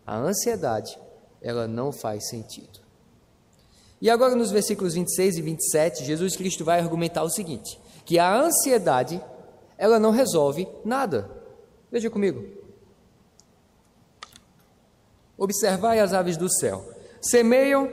A 0.07 0.17
ansiedade, 0.17 0.99
ela 1.43 1.67
não 1.67 1.93
faz 1.93 2.29
sentido. 2.29 2.81
E 4.01 4.09
agora 4.09 4.35
nos 4.35 4.51
versículos 4.51 4.95
26 4.95 5.39
e 5.39 5.43
27, 5.43 6.05
Jesus 6.05 6.37
Cristo 6.37 6.65
vai 6.65 6.79
argumentar 6.79 7.25
o 7.25 7.31
seguinte: 7.31 7.79
que 8.05 8.19
a 8.19 8.41
ansiedade 8.41 9.21
ela 9.77 9.99
não 9.99 10.11
resolve 10.11 10.69
nada. 10.85 11.31
Veja 11.91 12.09
comigo. 12.09 12.45
Observai 15.37 16.01
as 16.01 16.13
aves 16.13 16.37
do 16.37 16.51
céu. 16.51 16.85
Semeiam, 17.21 17.91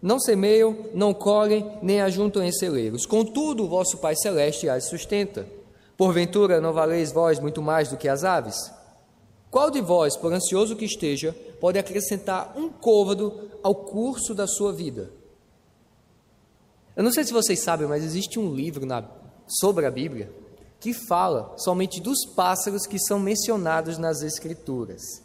não 0.00 0.18
semeiam, 0.18 0.76
não 0.94 1.12
colhem, 1.14 1.78
nem 1.82 2.00
ajuntam 2.00 2.42
em 2.42 2.52
celeiros. 2.52 3.06
Contudo, 3.06 3.64
o 3.64 3.68
vosso 3.68 3.98
Pai 3.98 4.16
Celeste 4.16 4.68
as 4.68 4.84
sustenta. 4.84 5.46
Porventura, 6.02 6.60
não 6.60 6.72
valeis 6.72 7.12
vós 7.12 7.38
muito 7.38 7.62
mais 7.62 7.88
do 7.88 7.96
que 7.96 8.08
as 8.08 8.24
aves? 8.24 8.56
Qual 9.48 9.70
de 9.70 9.80
vós, 9.80 10.16
por 10.16 10.32
ansioso 10.32 10.74
que 10.74 10.84
esteja, 10.84 11.32
pode 11.60 11.78
acrescentar 11.78 12.54
um 12.56 12.68
côvado 12.68 13.48
ao 13.62 13.72
curso 13.72 14.34
da 14.34 14.48
sua 14.48 14.72
vida? 14.72 15.12
Eu 16.96 17.04
não 17.04 17.12
sei 17.12 17.22
se 17.22 17.32
vocês 17.32 17.62
sabem, 17.62 17.86
mas 17.86 18.02
existe 18.02 18.36
um 18.36 18.52
livro 18.52 18.84
na, 18.84 19.08
sobre 19.46 19.86
a 19.86 19.92
Bíblia 19.92 20.34
que 20.80 20.92
fala 20.92 21.54
somente 21.56 22.00
dos 22.00 22.26
pássaros 22.34 22.84
que 22.84 22.98
são 22.98 23.20
mencionados 23.20 23.96
nas 23.96 24.22
Escrituras. 24.22 25.22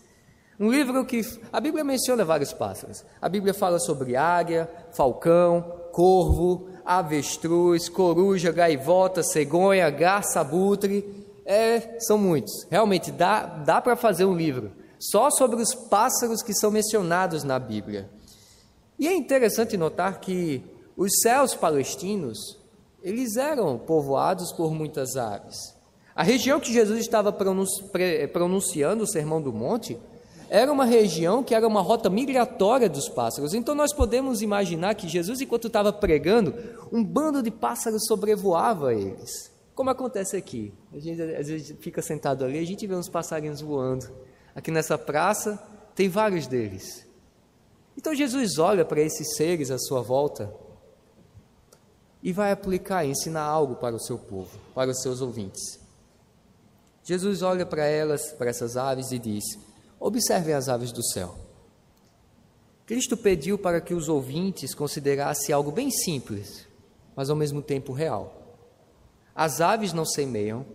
Um 0.60 0.70
livro 0.70 1.04
que 1.08 1.22
a 1.52 1.60
Bíblia 1.60 1.84
menciona 1.84 2.24
vários 2.24 2.54
pássaros. 2.54 3.04
A 3.20 3.28
Bíblia 3.28 3.56
fala 3.56 3.80
sobre 3.80 4.16
águia, 4.16 4.70
falcão, 4.94 5.64
corvo, 5.92 6.70
avestruz, 6.88 7.90
coruja, 7.90 8.52
gaivota, 8.52 9.22
cegonha, 9.22 9.90
garça, 9.90 10.40
abutre. 10.40 11.06
É, 11.46 12.00
são 12.00 12.18
muitos. 12.18 12.66
Realmente 12.72 13.12
dá, 13.12 13.46
dá 13.46 13.82
para 13.82 13.96
fazer 13.96 14.26
um 14.26 14.36
livro 14.36 14.72
só 15.00 15.30
sobre 15.30 15.62
os 15.62 15.76
pássaros 15.76 16.42
que 16.42 16.54
são 16.54 16.72
mencionados 16.72 17.44
na 17.44 17.60
Bíblia. 17.60 18.10
E 18.98 19.08
é 19.08 19.14
interessante 19.14 19.78
notar 19.78 20.20
que 20.20 20.64
os 20.96 21.20
céus 21.22 21.54
palestinos 21.54 22.58
eles 23.04 23.38
eram 23.38 23.78
povoados 23.78 24.52
por 24.52 24.74
muitas 24.74 25.16
aves. 25.16 25.76
A 26.16 26.24
região 26.24 26.60
que 26.60 26.74
Jesus 26.74 27.00
estava 27.00 27.32
pronunciando 27.32 29.04
o 29.04 29.08
Sermão 29.08 29.40
do 29.42 29.54
Monte 29.54 30.00
era 30.50 30.72
uma 30.72 30.86
região 30.86 31.44
que 31.44 31.54
era 31.54 31.68
uma 31.68 31.82
rota 31.82 32.10
migratória 32.10 32.90
dos 32.90 33.10
pássaros. 33.10 33.54
Então 33.54 33.76
nós 33.76 33.94
podemos 33.94 34.42
imaginar 34.42 34.96
que 34.96 35.08
Jesus, 35.08 35.42
enquanto 35.42 35.68
estava 35.68 35.92
pregando, 35.92 36.54
um 36.92 37.04
bando 37.04 37.42
de 37.42 37.52
pássaros 37.52 38.06
sobrevoava 38.06 38.94
eles. 38.94 39.52
Como 39.76 39.90
acontece 39.90 40.36
aqui. 40.36 40.74
A 40.94 41.00
gente 41.00 41.22
às 41.22 41.48
vezes 41.48 41.76
fica 41.80 42.02
sentado 42.02 42.46
ali, 42.46 42.58
a 42.58 42.66
gente 42.66 42.88
vê 42.88 42.96
uns 42.96 43.10
passarinhos 43.10 43.62
voando. 43.62 44.10
Aqui 44.56 44.72
nessa 44.72 44.98
praça 44.98 45.62
tem 45.94 46.10
vários 46.10 46.48
deles. 46.48 47.06
Então 47.98 48.16
Jesus 48.16 48.58
olha 48.58 48.86
para 48.86 49.02
esses 49.02 49.36
seres 49.36 49.70
à 49.70 49.78
sua 49.78 50.02
volta 50.02 50.54
e 52.24 52.32
vai 52.32 52.52
aplicar 52.52 53.06
ensinar 53.06 53.44
algo 53.44 53.76
para 53.76 53.96
o 53.96 54.00
seu 54.00 54.18
povo, 54.18 54.58
para 54.74 54.90
os 54.90 55.02
seus 55.02 55.22
ouvintes. 55.22 55.80
Jesus 57.04 57.42
olha 57.42 57.66
para 57.66 57.86
elas, 57.86 58.32
para 58.34 58.50
essas 58.50 58.76
aves 58.76 59.12
e 59.12 59.20
diz: 59.20 59.44
Observem 60.00 60.54
as 60.54 60.70
aves 60.70 60.92
do 60.92 61.04
céu. 61.04 61.36
Cristo 62.86 63.18
pediu 63.18 63.58
para 63.58 63.82
que 63.82 63.94
os 63.94 64.08
ouvintes 64.08 64.74
considerassem 64.74 65.54
algo 65.54 65.72
bem 65.72 65.92
simples, 65.92 66.66
mas 67.16 67.30
ao 67.30 67.36
mesmo 67.36 67.62
tempo 67.62 67.92
real. 67.92 68.34
As 69.36 69.60
aves 69.60 69.92
não 69.92 70.06
semeiam, 70.06 70.66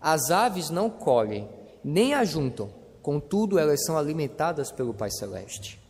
as 0.00 0.30
aves 0.30 0.68
não 0.68 0.90
colhem, 0.90 1.48
nem 1.82 2.12
ajuntam, 2.12 2.70
contudo 3.00 3.58
elas 3.58 3.84
são 3.84 3.96
alimentadas 3.96 4.70
pelo 4.70 4.92
Pai 4.92 5.10
Celeste. 5.10 5.80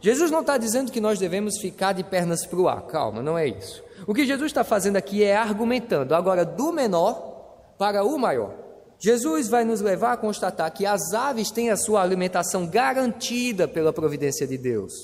Jesus 0.00 0.30
não 0.30 0.40
está 0.40 0.58
dizendo 0.58 0.90
que 0.90 1.00
nós 1.00 1.18
devemos 1.18 1.58
ficar 1.58 1.92
de 1.92 2.02
pernas 2.02 2.44
para 2.44 2.58
o 2.58 2.68
ar, 2.68 2.82
calma, 2.82 3.22
não 3.22 3.38
é 3.38 3.46
isso. 3.46 3.82
O 4.06 4.12
que 4.12 4.26
Jesus 4.26 4.50
está 4.50 4.64
fazendo 4.64 4.96
aqui 4.96 5.22
é 5.22 5.36
argumentando 5.36 6.14
agora 6.14 6.44
do 6.44 6.72
menor 6.72 7.74
para 7.78 8.04
o 8.04 8.18
maior. 8.18 8.63
Jesus 9.04 9.48
vai 9.48 9.66
nos 9.66 9.82
levar 9.82 10.14
a 10.14 10.16
constatar 10.16 10.72
que 10.72 10.86
as 10.86 11.12
aves 11.12 11.50
têm 11.50 11.68
a 11.68 11.76
sua 11.76 12.00
alimentação 12.00 12.66
garantida 12.66 13.68
pela 13.68 13.92
providência 13.92 14.46
de 14.46 14.56
Deus. 14.56 14.94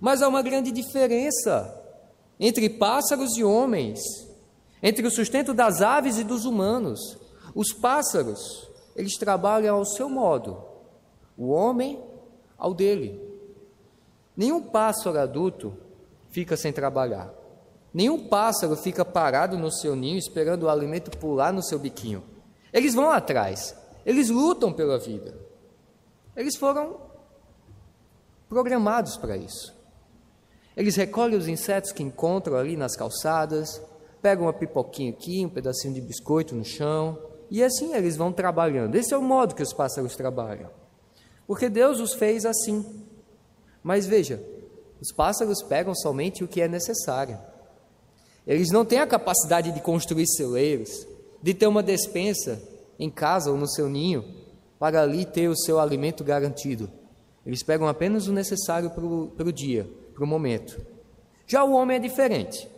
Mas 0.00 0.22
há 0.22 0.26
uma 0.26 0.42
grande 0.42 0.72
diferença 0.72 1.72
entre 2.40 2.68
pássaros 2.68 3.36
e 3.36 3.44
homens, 3.44 4.00
entre 4.82 5.06
o 5.06 5.10
sustento 5.10 5.54
das 5.54 5.80
aves 5.80 6.18
e 6.18 6.24
dos 6.24 6.44
humanos. 6.44 6.98
Os 7.54 7.72
pássaros, 7.72 8.68
eles 8.96 9.16
trabalham 9.16 9.76
ao 9.76 9.84
seu 9.84 10.08
modo, 10.08 10.60
o 11.36 11.50
homem 11.50 12.02
ao 12.58 12.74
dele. 12.74 13.22
Nenhum 14.36 14.60
pássaro 14.60 15.16
adulto 15.16 15.76
fica 16.28 16.56
sem 16.56 16.72
trabalhar. 16.72 17.32
Nenhum 17.94 18.26
pássaro 18.26 18.74
fica 18.74 19.04
parado 19.04 19.56
no 19.56 19.70
seu 19.70 19.94
ninho 19.94 20.18
esperando 20.18 20.64
o 20.64 20.68
alimento 20.68 21.16
pular 21.18 21.52
no 21.52 21.62
seu 21.62 21.78
biquinho. 21.78 22.36
Eles 22.72 22.94
vão 22.94 23.10
atrás, 23.10 23.74
eles 24.04 24.28
lutam 24.28 24.72
pela 24.72 24.98
vida. 24.98 25.34
Eles 26.36 26.56
foram 26.56 26.96
programados 28.48 29.16
para 29.16 29.36
isso. 29.36 29.76
Eles 30.76 30.94
recolhem 30.94 31.36
os 31.36 31.48
insetos 31.48 31.90
que 31.90 32.02
encontram 32.02 32.56
ali 32.56 32.76
nas 32.76 32.94
calçadas, 32.94 33.82
pegam 34.22 34.46
uma 34.46 34.52
pipoquinha 34.52 35.10
aqui, 35.10 35.44
um 35.44 35.48
pedacinho 35.48 35.92
de 35.92 36.00
biscoito 36.00 36.54
no 36.54 36.64
chão, 36.64 37.18
e 37.50 37.64
assim 37.64 37.94
eles 37.94 38.16
vão 38.16 38.32
trabalhando. 38.32 38.94
Esse 38.94 39.12
é 39.12 39.18
o 39.18 39.22
modo 39.22 39.54
que 39.54 39.62
os 39.62 39.72
pássaros 39.72 40.14
trabalham. 40.14 40.70
Porque 41.48 41.68
Deus 41.68 41.98
os 41.98 42.12
fez 42.12 42.44
assim. 42.44 43.04
Mas 43.82 44.06
veja, 44.06 44.40
os 45.00 45.10
pássaros 45.10 45.62
pegam 45.62 45.94
somente 45.94 46.44
o 46.44 46.48
que 46.48 46.60
é 46.60 46.68
necessário. 46.68 47.38
Eles 48.46 48.70
não 48.70 48.84
têm 48.84 49.00
a 49.00 49.06
capacidade 49.06 49.72
de 49.72 49.80
construir 49.80 50.26
celeiros, 50.28 51.07
de 51.42 51.54
ter 51.54 51.66
uma 51.66 51.82
despensa 51.82 52.62
em 52.98 53.10
casa 53.10 53.50
ou 53.50 53.56
no 53.56 53.68
seu 53.68 53.88
ninho, 53.88 54.24
para 54.78 55.02
ali 55.02 55.24
ter 55.24 55.48
o 55.48 55.56
seu 55.56 55.78
alimento 55.80 56.22
garantido. 56.24 56.90
Eles 57.44 57.62
pegam 57.62 57.88
apenas 57.88 58.26
o 58.26 58.32
necessário 58.32 58.90
para 58.90 59.04
o 59.48 59.52
dia, 59.52 59.88
para 60.14 60.24
o 60.24 60.26
momento. 60.26 60.80
Já 61.46 61.64
o 61.64 61.72
homem 61.72 61.96
é 61.96 62.00
diferente. 62.00 62.68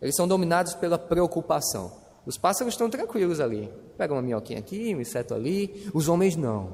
Eles 0.00 0.16
são 0.16 0.26
dominados 0.26 0.74
pela 0.74 0.98
preocupação. 0.98 1.92
Os 2.26 2.36
pássaros 2.36 2.74
estão 2.74 2.90
tranquilos 2.90 3.40
ali. 3.40 3.70
Pegam 3.96 4.16
uma 4.16 4.22
minhoquinha 4.22 4.58
aqui, 4.58 4.94
um 4.94 5.00
inseto 5.00 5.32
ali. 5.32 5.88
Os 5.94 6.08
homens 6.08 6.34
não. 6.36 6.72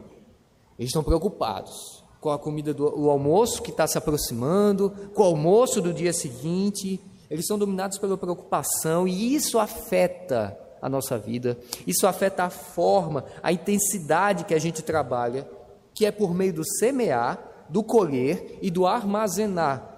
Eles 0.79 0.89
estão 0.89 1.05
preocupados 1.05 2.03
com 2.21 2.31
a 2.31 2.39
comida 2.39 2.73
do 2.73 2.85
o 2.99 3.11
almoço 3.11 3.63
que 3.63 3.71
está 3.71 3.87
se 3.87 3.99
aproximando, 3.99 4.91
com 5.13 5.23
o 5.23 5.27
almoço 5.27 5.81
do 5.81 5.93
dia 5.93 6.13
seguinte. 6.13 7.01
Eles 7.29 7.47
são 7.47 7.59
dominados 7.59 7.99
pela 7.99 8.17
preocupação 8.17 9.07
e 9.07 9.35
isso 9.35 9.59
afeta 9.59 10.59
a 10.83 10.89
nossa 10.89 11.17
vida. 11.17 11.57
Isso 11.87 12.09
afeta 12.09 12.43
a 12.43 12.51
forma, 12.51 13.25
a 13.41 13.53
intensidade 13.53 14.45
que 14.45 14.53
a 14.53 14.59
gente 14.59 14.83
trabalha, 14.83 15.49
que 15.95 16.05
é 16.05 16.11
por 16.11 16.35
meio 16.35 16.53
do 16.53 16.65
semear, 16.79 17.39
do 17.69 17.85
colher 17.85 18.59
e 18.61 18.69
do 18.69 18.85
armazenar. 18.85 19.91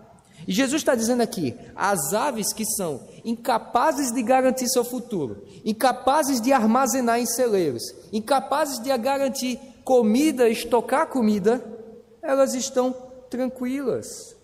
E 0.46 0.52
Jesus 0.52 0.82
está 0.82 0.94
dizendo 0.94 1.22
aqui: 1.22 1.56
as 1.74 2.12
aves 2.12 2.52
que 2.52 2.66
são 2.66 3.00
incapazes 3.24 4.12
de 4.12 4.22
garantir 4.22 4.68
seu 4.68 4.84
futuro, 4.84 5.42
incapazes 5.64 6.40
de 6.40 6.52
armazenar 6.52 7.18
em 7.18 7.26
celeiros, 7.26 7.82
incapazes 8.12 8.78
de 8.78 8.96
garantir 8.98 9.58
comida, 9.82 10.48
estocar 10.48 11.08
comida, 11.08 11.64
elas 12.20 12.54
estão 12.54 12.94
tranquilas. 13.30 14.36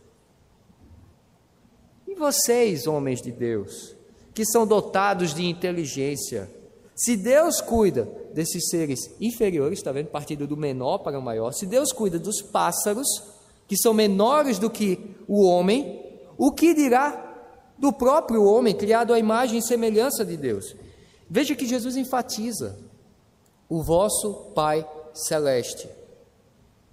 E 2.07 2.15
vocês, 2.15 2.87
homens 2.87 3.21
de 3.21 3.31
Deus, 3.31 3.95
que 4.35 4.45
são 4.45 4.67
dotados 4.67 5.35
de 5.35 5.45
inteligência. 5.45 6.51
Se 6.95 7.17
Deus 7.17 7.61
cuida 7.61 8.09
desses 8.35 8.69
seres 8.69 9.11
inferiores, 9.21 9.79
está 9.79 9.91
vendo? 9.91 10.09
Partido 10.09 10.47
do 10.47 10.57
menor 10.57 10.99
para 10.99 11.19
o 11.19 11.23
maior. 11.23 11.53
Se 11.53 11.67
Deus 11.67 11.93
cuida 11.93 12.19
dos 12.19 12.43
pássaros, 12.43 13.09
que 13.67 13.77
são 13.77 13.95
menores 13.95 14.59
do 14.59 14.69
que 14.69 15.17
o 15.27 15.45
homem, 15.45 16.05
o 16.37 16.53
que 16.53 16.75
dirá 16.75 17.27
do 17.79 17.93
próprio 17.93 18.45
homem, 18.45 18.75
criado 18.75 19.15
à 19.15 19.19
imagem 19.19 19.59
e 19.59 19.63
semelhança 19.63 20.25
de 20.25 20.37
Deus? 20.37 20.77
Veja 21.29 21.55
que 21.55 21.67
Jesus 21.67 21.97
enfatiza: 21.97 22.79
o 23.69 23.83
vosso 23.83 24.53
Pai 24.55 24.87
Celeste. 25.15 25.89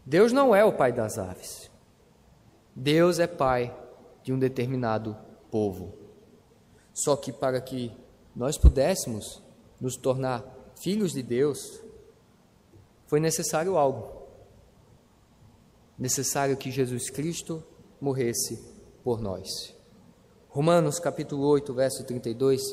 Deus 0.06 0.32
não 0.32 0.56
é 0.56 0.64
o 0.64 0.72
Pai 0.72 0.94
das 0.94 1.18
aves. 1.18 1.70
Deus 2.74 3.20
é 3.20 3.28
Pai 3.28 3.76
de 4.24 4.32
um 4.32 4.40
determinado 4.40 5.18
povo. 5.52 6.07
Só 6.98 7.16
que 7.16 7.32
para 7.32 7.62
que 7.62 7.96
nós 8.36 8.58
pudéssemos 8.58 9.40
nos 9.80 9.96
tornar 9.96 10.44
filhos 10.82 11.12
de 11.12 11.22
Deus, 11.22 11.80
foi 13.06 13.20
necessário 13.20 13.78
algo. 13.78 14.24
Necessário 15.96 16.58
que 16.58 16.72
Jesus 16.72 17.12
Cristo 17.12 17.64
morresse 18.02 18.60
por 19.04 19.22
nós. 19.22 19.76
Romanos 20.50 21.00
capítulo 21.00 21.46
8, 21.46 21.72
verso 21.72 22.04
32, 22.04 22.64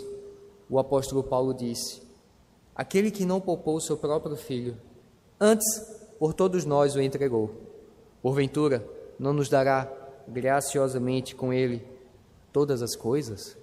o 0.71 0.79
apóstolo 0.79 1.23
Paulo 1.23 1.53
disse: 1.53 2.01
Aquele 2.75 3.11
que 3.11 3.27
não 3.27 3.43
poupou 3.43 3.79
seu 3.79 3.99
próprio 3.99 4.37
filho, 4.37 4.75
antes 5.39 5.67
por 6.19 6.33
todos 6.33 6.65
nós 6.65 6.97
o 6.97 7.01
entregou. 7.03 7.51
Porventura, 8.23 8.89
não 9.19 9.35
nos 9.35 9.51
dará 9.51 9.93
graciosamente 10.27 11.35
com 11.35 11.53
ele 11.53 11.87
todas 12.51 12.81
as 12.81 12.97
coisas? 12.97 13.63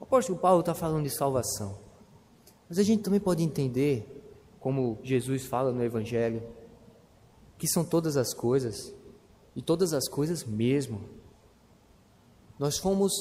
O 0.00 0.04
apóstolo 0.04 0.38
Paulo 0.38 0.60
está 0.60 0.74
falando 0.74 1.04
de 1.04 1.10
salvação. 1.10 1.78
Mas 2.68 2.78
a 2.78 2.82
gente 2.82 3.02
também 3.02 3.20
pode 3.20 3.42
entender, 3.42 4.22
como 4.60 4.98
Jesus 5.02 5.44
fala 5.46 5.72
no 5.72 5.82
Evangelho, 5.82 6.42
que 7.58 7.66
são 7.66 7.84
todas 7.84 8.16
as 8.16 8.34
coisas, 8.34 8.92
e 9.56 9.62
todas 9.62 9.94
as 9.94 10.06
coisas 10.06 10.44
mesmo. 10.44 11.00
Nós 12.58 12.76
fomos 12.76 13.12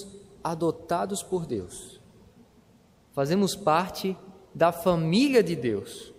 adotados 0.43 1.23
por 1.23 1.45
Deus, 1.45 1.99
fazemos 3.13 3.55
parte 3.55 4.17
da 4.53 4.71
família 4.71 5.41
de 5.41 5.55
Deus, 5.55 6.13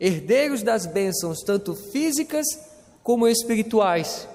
herdeiros 0.00 0.62
das 0.62 0.86
bênçãos, 0.86 1.40
tanto 1.42 1.74
físicas 1.74 2.46
como 3.02 3.28
espirituais. 3.28 4.26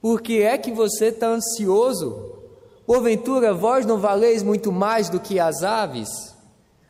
Por 0.00 0.22
que 0.22 0.40
é 0.40 0.56
que 0.56 0.72
você 0.72 1.06
está 1.06 1.28
ansioso 1.28 2.39
Porventura 2.90 3.54
vós 3.54 3.86
não 3.86 4.00
valeis 4.00 4.42
muito 4.42 4.72
mais 4.72 5.08
do 5.08 5.20
que 5.20 5.38
as 5.38 5.62
aves? 5.62 6.08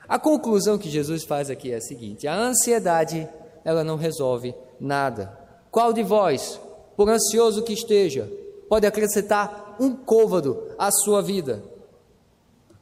A 0.09 0.19
conclusão 0.19 0.79
que 0.79 0.89
Jesus 0.89 1.25
faz 1.25 1.51
aqui 1.51 1.73
é 1.73 1.77
a 1.77 1.81
seguinte: 1.83 2.27
a 2.27 2.35
ansiedade, 2.35 3.29
ela 3.63 3.85
não 3.85 3.97
resolve 3.97 4.55
nada. 4.81 5.39
Qual 5.71 5.93
de 5.93 6.03
vós, 6.03 6.59
por 6.97 7.07
ansioso 7.11 7.63
que 7.63 7.75
esteja, 7.75 8.33
pode 8.67 8.87
acrescentar 8.87 9.77
um 9.79 9.95
côvado 9.95 10.73
à 10.79 10.91
sua 10.91 11.21
vida? 11.21 11.63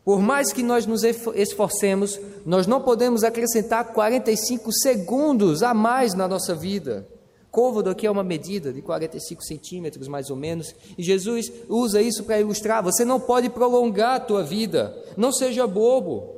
Por 0.05 0.21
mais 0.21 0.53
que 0.53 0.63
nós 0.63 0.87
nos 0.87 1.03
esforcemos, 1.03 2.21
nós 2.47 2.69
não 2.69 2.81
podemos 2.81 3.25
acrescentar 3.25 3.93
45 3.95 4.73
segundos 4.75 5.65
a 5.65 5.75
mais 5.75 6.15
na 6.15 6.29
nossa 6.29 6.55
vida. 6.55 7.05
Côvado 7.51 7.89
aqui 7.89 8.07
é 8.07 8.11
uma 8.11 8.23
medida 8.23 8.73
de 8.73 8.83
45 8.83 9.43
centímetros, 9.43 10.07
mais 10.07 10.29
ou 10.29 10.37
menos, 10.37 10.75
e 10.99 11.03
Jesus 11.03 11.51
usa 11.69 12.03
isso 12.03 12.25
para 12.25 12.41
ilustrar: 12.41 12.83
você 12.83 13.05
não 13.05 13.19
pode 13.19 13.49
prolongar 13.49 14.17
a 14.17 14.21
tua 14.21 14.43
vida, 14.43 14.95
não 15.17 15.33
seja 15.33 15.67
bobo. 15.67 16.37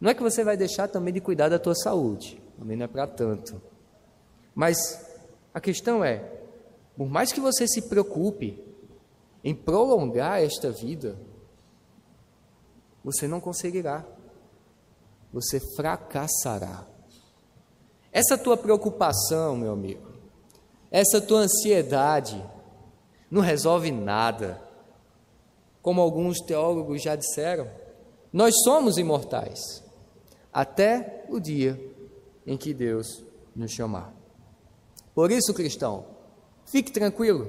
Não 0.00 0.10
é 0.10 0.14
que 0.14 0.22
você 0.22 0.44
vai 0.44 0.56
deixar 0.56 0.86
também 0.86 1.12
de 1.12 1.20
cuidar 1.20 1.48
da 1.48 1.58
tua 1.58 1.74
saúde, 1.74 2.40
também 2.58 2.76
não 2.76 2.84
é 2.84 2.88
para 2.88 3.06
tanto. 3.06 3.60
Mas 4.54 4.76
a 5.52 5.60
questão 5.60 6.04
é: 6.04 6.30
por 6.96 7.08
mais 7.08 7.32
que 7.32 7.40
você 7.40 7.66
se 7.66 7.88
preocupe 7.88 8.62
em 9.42 9.54
prolongar 9.54 10.40
esta 10.40 10.70
vida, 10.70 11.18
você 13.02 13.26
não 13.26 13.40
conseguirá, 13.40 14.06
você 15.32 15.60
fracassará. 15.76 16.93
Essa 18.14 18.38
tua 18.38 18.56
preocupação, 18.56 19.56
meu 19.56 19.72
amigo, 19.72 20.06
essa 20.88 21.20
tua 21.20 21.40
ansiedade, 21.40 22.40
não 23.28 23.42
resolve 23.42 23.90
nada. 23.90 24.62
Como 25.82 26.00
alguns 26.00 26.38
teólogos 26.38 27.02
já 27.02 27.16
disseram, 27.16 27.68
nós 28.32 28.54
somos 28.62 28.98
imortais, 28.98 29.82
até 30.52 31.26
o 31.28 31.40
dia 31.40 31.76
em 32.46 32.56
que 32.56 32.72
Deus 32.72 33.24
nos 33.54 33.72
chamar. 33.72 34.14
Por 35.12 35.32
isso, 35.32 35.52
cristão, 35.52 36.06
fique 36.66 36.92
tranquilo. 36.92 37.48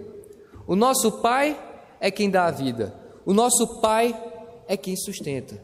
O 0.65 0.75
nosso 0.75 1.21
Pai 1.21 1.61
é 1.99 2.09
quem 2.09 2.27
dá 2.27 2.47
a 2.47 2.51
vida, 2.51 2.91
o 3.23 3.35
nosso 3.35 3.79
Pai 3.81 4.19
é 4.67 4.75
quem 4.75 4.95
sustenta. 4.97 5.61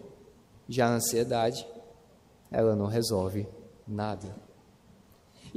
Já 0.70 0.86
a 0.86 0.94
ansiedade, 0.94 1.68
ela 2.52 2.76
não 2.76 2.86
resolve 2.86 3.48
nada. 3.88 4.51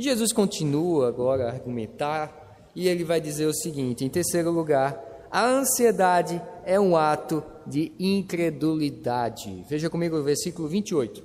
Jesus 0.02 0.32
continua 0.32 1.08
agora 1.08 1.46
a 1.46 1.52
argumentar 1.52 2.44
e 2.74 2.88
ele 2.88 3.04
vai 3.04 3.20
dizer 3.20 3.46
o 3.46 3.54
seguinte: 3.54 4.04
em 4.04 4.08
terceiro 4.08 4.50
lugar, 4.50 5.28
a 5.30 5.46
ansiedade 5.46 6.40
é 6.64 6.78
um 6.78 6.96
ato 6.96 7.42
de 7.66 7.92
incredulidade. 7.98 9.64
Veja 9.68 9.88
comigo 9.88 10.16
o 10.16 10.22
versículo 10.22 10.68
28. 10.68 11.22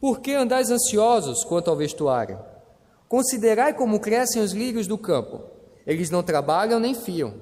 Por 0.00 0.20
que 0.20 0.32
andais 0.32 0.70
ansiosos 0.70 1.44
quanto 1.44 1.70
ao 1.70 1.76
vestuário? 1.76 2.38
Considerai 3.08 3.74
como 3.74 4.00
crescem 4.00 4.40
os 4.42 4.52
lírios 4.52 4.86
do 4.86 4.96
campo. 4.96 5.42
Eles 5.86 6.10
não 6.10 6.22
trabalham 6.22 6.80
nem 6.80 6.94
fiam. 6.94 7.34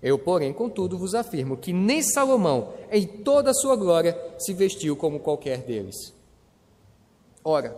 Eu, 0.00 0.18
porém, 0.18 0.52
contudo, 0.52 0.96
vos 0.96 1.14
afirmo 1.14 1.56
que 1.56 1.72
nem 1.72 2.02
Salomão, 2.02 2.72
em 2.90 3.04
toda 3.04 3.50
a 3.50 3.54
sua 3.54 3.74
glória, 3.74 4.16
se 4.38 4.52
vestiu 4.52 4.94
como 4.96 5.18
qualquer 5.18 5.58
deles. 5.58 6.14
Ora, 7.42 7.76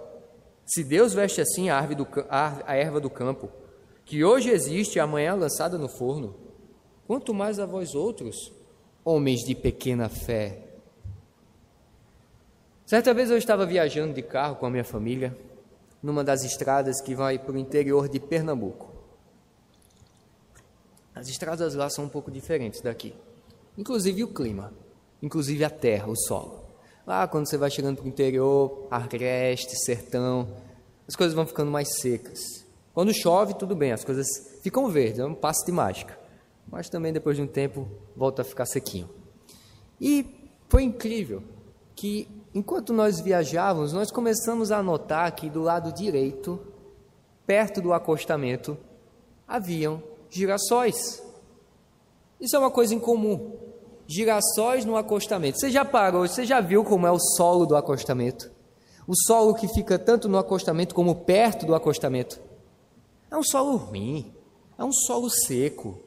se 0.70 0.84
Deus 0.84 1.12
veste 1.12 1.40
assim 1.40 1.68
a, 1.68 1.84
do, 1.84 2.06
a 2.28 2.76
erva 2.76 3.00
do 3.00 3.10
campo, 3.10 3.50
que 4.04 4.22
hoje 4.22 4.50
existe 4.50 4.96
e 4.96 5.00
amanhã 5.00 5.34
lançada 5.34 5.76
no 5.76 5.88
forno, 5.88 6.36
quanto 7.08 7.34
mais 7.34 7.58
a 7.58 7.66
vós 7.66 7.96
outros, 7.96 8.52
homens 9.04 9.40
de 9.40 9.52
pequena 9.52 10.08
fé. 10.08 10.68
Certa 12.86 13.12
vez 13.12 13.32
eu 13.32 13.36
estava 13.36 13.66
viajando 13.66 14.14
de 14.14 14.22
carro 14.22 14.54
com 14.56 14.66
a 14.66 14.70
minha 14.70 14.84
família, 14.84 15.36
numa 16.00 16.22
das 16.22 16.44
estradas 16.44 17.00
que 17.00 17.16
vai 17.16 17.36
para 17.36 17.52
o 17.52 17.58
interior 17.58 18.08
de 18.08 18.20
Pernambuco. 18.20 18.92
As 21.12 21.28
estradas 21.28 21.74
lá 21.74 21.90
são 21.90 22.04
um 22.04 22.08
pouco 22.08 22.30
diferentes 22.30 22.80
daqui, 22.80 23.12
inclusive 23.76 24.22
o 24.22 24.32
clima, 24.32 24.72
inclusive 25.20 25.64
a 25.64 25.70
terra, 25.70 26.08
o 26.08 26.16
solo. 26.16 26.69
Lá, 27.06 27.26
quando 27.26 27.48
você 27.48 27.56
vai 27.56 27.70
chegando 27.70 27.96
para 27.96 28.04
o 28.04 28.08
interior, 28.08 28.86
agreste, 28.90 29.76
sertão, 29.84 30.48
as 31.08 31.16
coisas 31.16 31.34
vão 31.34 31.46
ficando 31.46 31.70
mais 31.70 32.00
secas. 32.00 32.40
Quando 32.92 33.12
chove, 33.14 33.54
tudo 33.54 33.74
bem, 33.74 33.92
as 33.92 34.04
coisas 34.04 34.26
ficam 34.62 34.88
verdes, 34.88 35.18
é 35.18 35.24
um 35.24 35.34
passo 35.34 35.64
de 35.64 35.72
mágica. 35.72 36.18
Mas 36.70 36.88
também, 36.88 37.12
depois 37.12 37.36
de 37.36 37.42
um 37.42 37.46
tempo, 37.46 37.88
volta 38.14 38.42
a 38.42 38.44
ficar 38.44 38.66
sequinho. 38.66 39.08
E 40.00 40.48
foi 40.68 40.82
incrível 40.82 41.42
que, 41.96 42.28
enquanto 42.54 42.92
nós 42.92 43.20
viajávamos, 43.20 43.92
nós 43.92 44.10
começamos 44.10 44.70
a 44.70 44.82
notar 44.82 45.32
que 45.32 45.50
do 45.50 45.60
lado 45.60 45.92
direito, 45.92 46.60
perto 47.46 47.80
do 47.80 47.92
acostamento, 47.92 48.78
haviam 49.48 50.02
girassóis. 50.28 51.22
Isso 52.40 52.54
é 52.54 52.58
uma 52.58 52.70
coisa 52.70 52.94
incomum. 52.94 53.58
Girassóis 54.10 54.84
no 54.84 54.96
acostamento. 54.96 55.58
Você 55.58 55.70
já 55.70 55.84
parou, 55.84 56.26
você 56.26 56.44
já 56.44 56.60
viu 56.60 56.82
como 56.82 57.06
é 57.06 57.10
o 57.10 57.18
solo 57.18 57.66
do 57.66 57.76
acostamento? 57.76 58.50
O 59.06 59.14
solo 59.14 59.54
que 59.54 59.68
fica 59.68 59.98
tanto 59.98 60.28
no 60.28 60.38
acostamento 60.38 60.94
como 60.94 61.14
perto 61.14 61.66
do 61.66 61.74
acostamento. 61.74 62.40
É 63.30 63.36
um 63.36 63.42
solo 63.42 63.76
ruim, 63.76 64.32
é 64.78 64.84
um 64.84 64.92
solo 64.92 65.28
seco. 65.30 66.00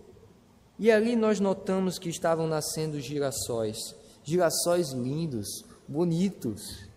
E 0.77 0.91
ali 0.91 1.15
nós 1.15 1.39
notamos 1.39 1.97
que 1.97 2.09
estavam 2.09 2.47
nascendo 2.47 2.99
girassóis, 2.99 3.95
girassóis 4.23 4.89
lindos, 4.91 5.63
bonitos. 5.87 6.87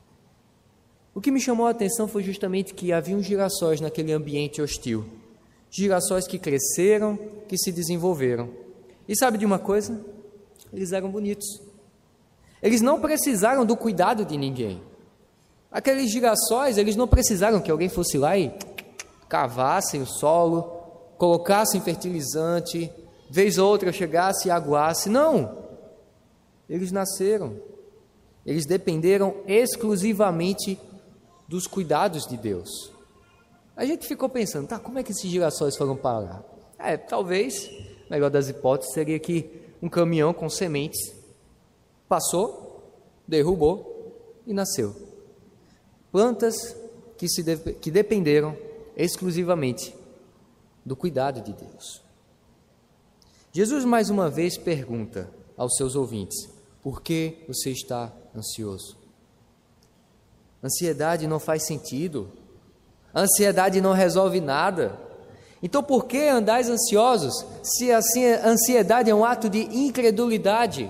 O 1.14 1.21
que 1.21 1.31
me 1.31 1.40
chamou 1.40 1.66
a 1.66 1.71
atenção 1.71 2.09
foi 2.09 2.23
justamente 2.23 2.75
que 2.75 2.92
haviam 2.92 3.23
girassóis 3.23 3.81
naquele 3.81 4.12
ambiente 4.12 4.61
hostil 4.61 5.05
girassóis 5.71 6.27
que 6.27 6.38
cresceram, 6.38 7.19
que 7.47 7.59
se 7.59 7.71
desenvolveram. 7.71 8.49
E 9.09 9.16
sabe 9.16 9.38
de 9.38 9.45
uma 9.45 9.59
coisa? 9.59 10.01
Eles 10.72 10.92
eram 10.92 11.11
bonitos. 11.11 11.61
Eles 12.62 12.81
não 12.81 13.00
precisaram 13.00 13.64
do 13.64 13.76
cuidado 13.76 14.24
de 14.24 14.37
ninguém. 14.37 14.83
Aqueles 15.70 16.11
girassóis, 16.11 16.79
eles 16.79 16.96
não 16.96 17.07
precisaram 17.07 17.61
que 17.61 17.70
alguém 17.70 17.88
fosse 17.88 18.16
lá 18.16 18.37
e 18.37 18.52
cavassem 19.29 20.00
o 20.00 20.07
solo, 20.07 20.62
colocassem 21.18 21.81
fertilizante, 21.81 22.90
vez 23.31 23.59
ou 23.59 23.68
outra 23.68 23.92
chegasse 23.92 24.48
e 24.48 24.50
aguasse. 24.50 25.09
Não! 25.09 25.64
Eles 26.68 26.90
nasceram. 26.90 27.57
Eles 28.44 28.64
dependeram 28.64 29.37
exclusivamente 29.46 30.79
dos 31.48 31.66
cuidados 31.66 32.26
de 32.26 32.37
Deus. 32.37 32.92
A 33.76 33.85
gente 33.85 34.07
ficou 34.07 34.29
pensando, 34.29 34.66
tá, 34.66 34.79
como 34.79 34.98
é 34.98 35.02
que 35.02 35.12
esses 35.12 35.31
girassóis 35.31 35.76
foram 35.76 35.96
parar? 35.96 36.42
É, 36.79 36.96
talvez, 36.96 37.70
melhor 38.11 38.31
das 38.31 38.48
hipóteses, 38.48 38.94
seria 38.94 39.18
que 39.18 39.65
um 39.82 39.88
caminhão 39.88 40.32
com 40.32 40.48
sementes 40.48 41.14
passou, 42.08 42.92
derrubou 43.26 44.42
e 44.46 44.52
nasceu. 44.52 44.94
Plantas 46.10 46.76
que, 47.18 47.28
se 47.28 47.42
de, 47.42 47.56
que 47.74 47.90
dependeram 47.90 48.56
exclusivamente 48.96 49.94
do 50.84 50.96
cuidado 50.96 51.40
de 51.40 51.52
Deus. 51.52 52.02
Jesus 53.52 53.84
mais 53.84 54.10
uma 54.10 54.30
vez 54.30 54.56
pergunta 54.56 55.30
aos 55.56 55.76
seus 55.76 55.96
ouvintes: 55.96 56.48
por 56.82 57.02
que 57.02 57.44
você 57.48 57.70
está 57.70 58.12
ansioso? 58.34 58.96
Ansiedade 60.62 61.26
não 61.26 61.38
faz 61.38 61.64
sentido 61.64 62.30
ansiedade 63.16 63.80
não 63.80 63.92
resolve 63.92 64.40
nada. 64.40 65.00
Então, 65.66 65.83
por 65.83 66.05
que 66.05 66.29
andais 66.29 66.70
ansiosos 66.70 67.44
se 67.61 67.90
a 67.90 67.98
ansiedade 68.44 69.11
é 69.11 69.14
um 69.14 69.24
ato 69.24 69.50
de 69.50 69.62
incredulidade? 69.76 70.88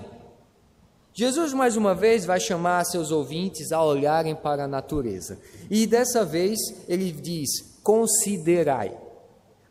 Jesus, 1.11 1.51
mais 1.51 1.75
uma 1.75 1.95
vez, 1.95 2.25
vai 2.25 2.39
chamar 2.39 2.85
seus 2.85 3.09
ouvintes 3.09 3.71
a 3.71 3.83
olharem 3.83 4.35
para 4.35 4.65
a 4.65 4.67
natureza. 4.67 5.39
E 5.67 5.87
dessa 5.87 6.23
vez 6.23 6.59
ele 6.87 7.11
diz: 7.11 7.79
considerai. 7.81 8.95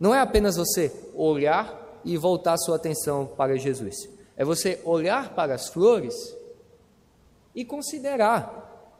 Não 0.00 0.12
é 0.12 0.18
apenas 0.18 0.56
você 0.56 0.92
olhar 1.14 2.00
e 2.04 2.16
voltar 2.16 2.58
sua 2.58 2.74
atenção 2.74 3.26
para 3.36 3.56
Jesus. 3.56 4.08
É 4.36 4.44
você 4.44 4.80
olhar 4.84 5.36
para 5.36 5.54
as 5.54 5.68
flores 5.68 6.16
e 7.54 7.64
considerar. 7.64 8.90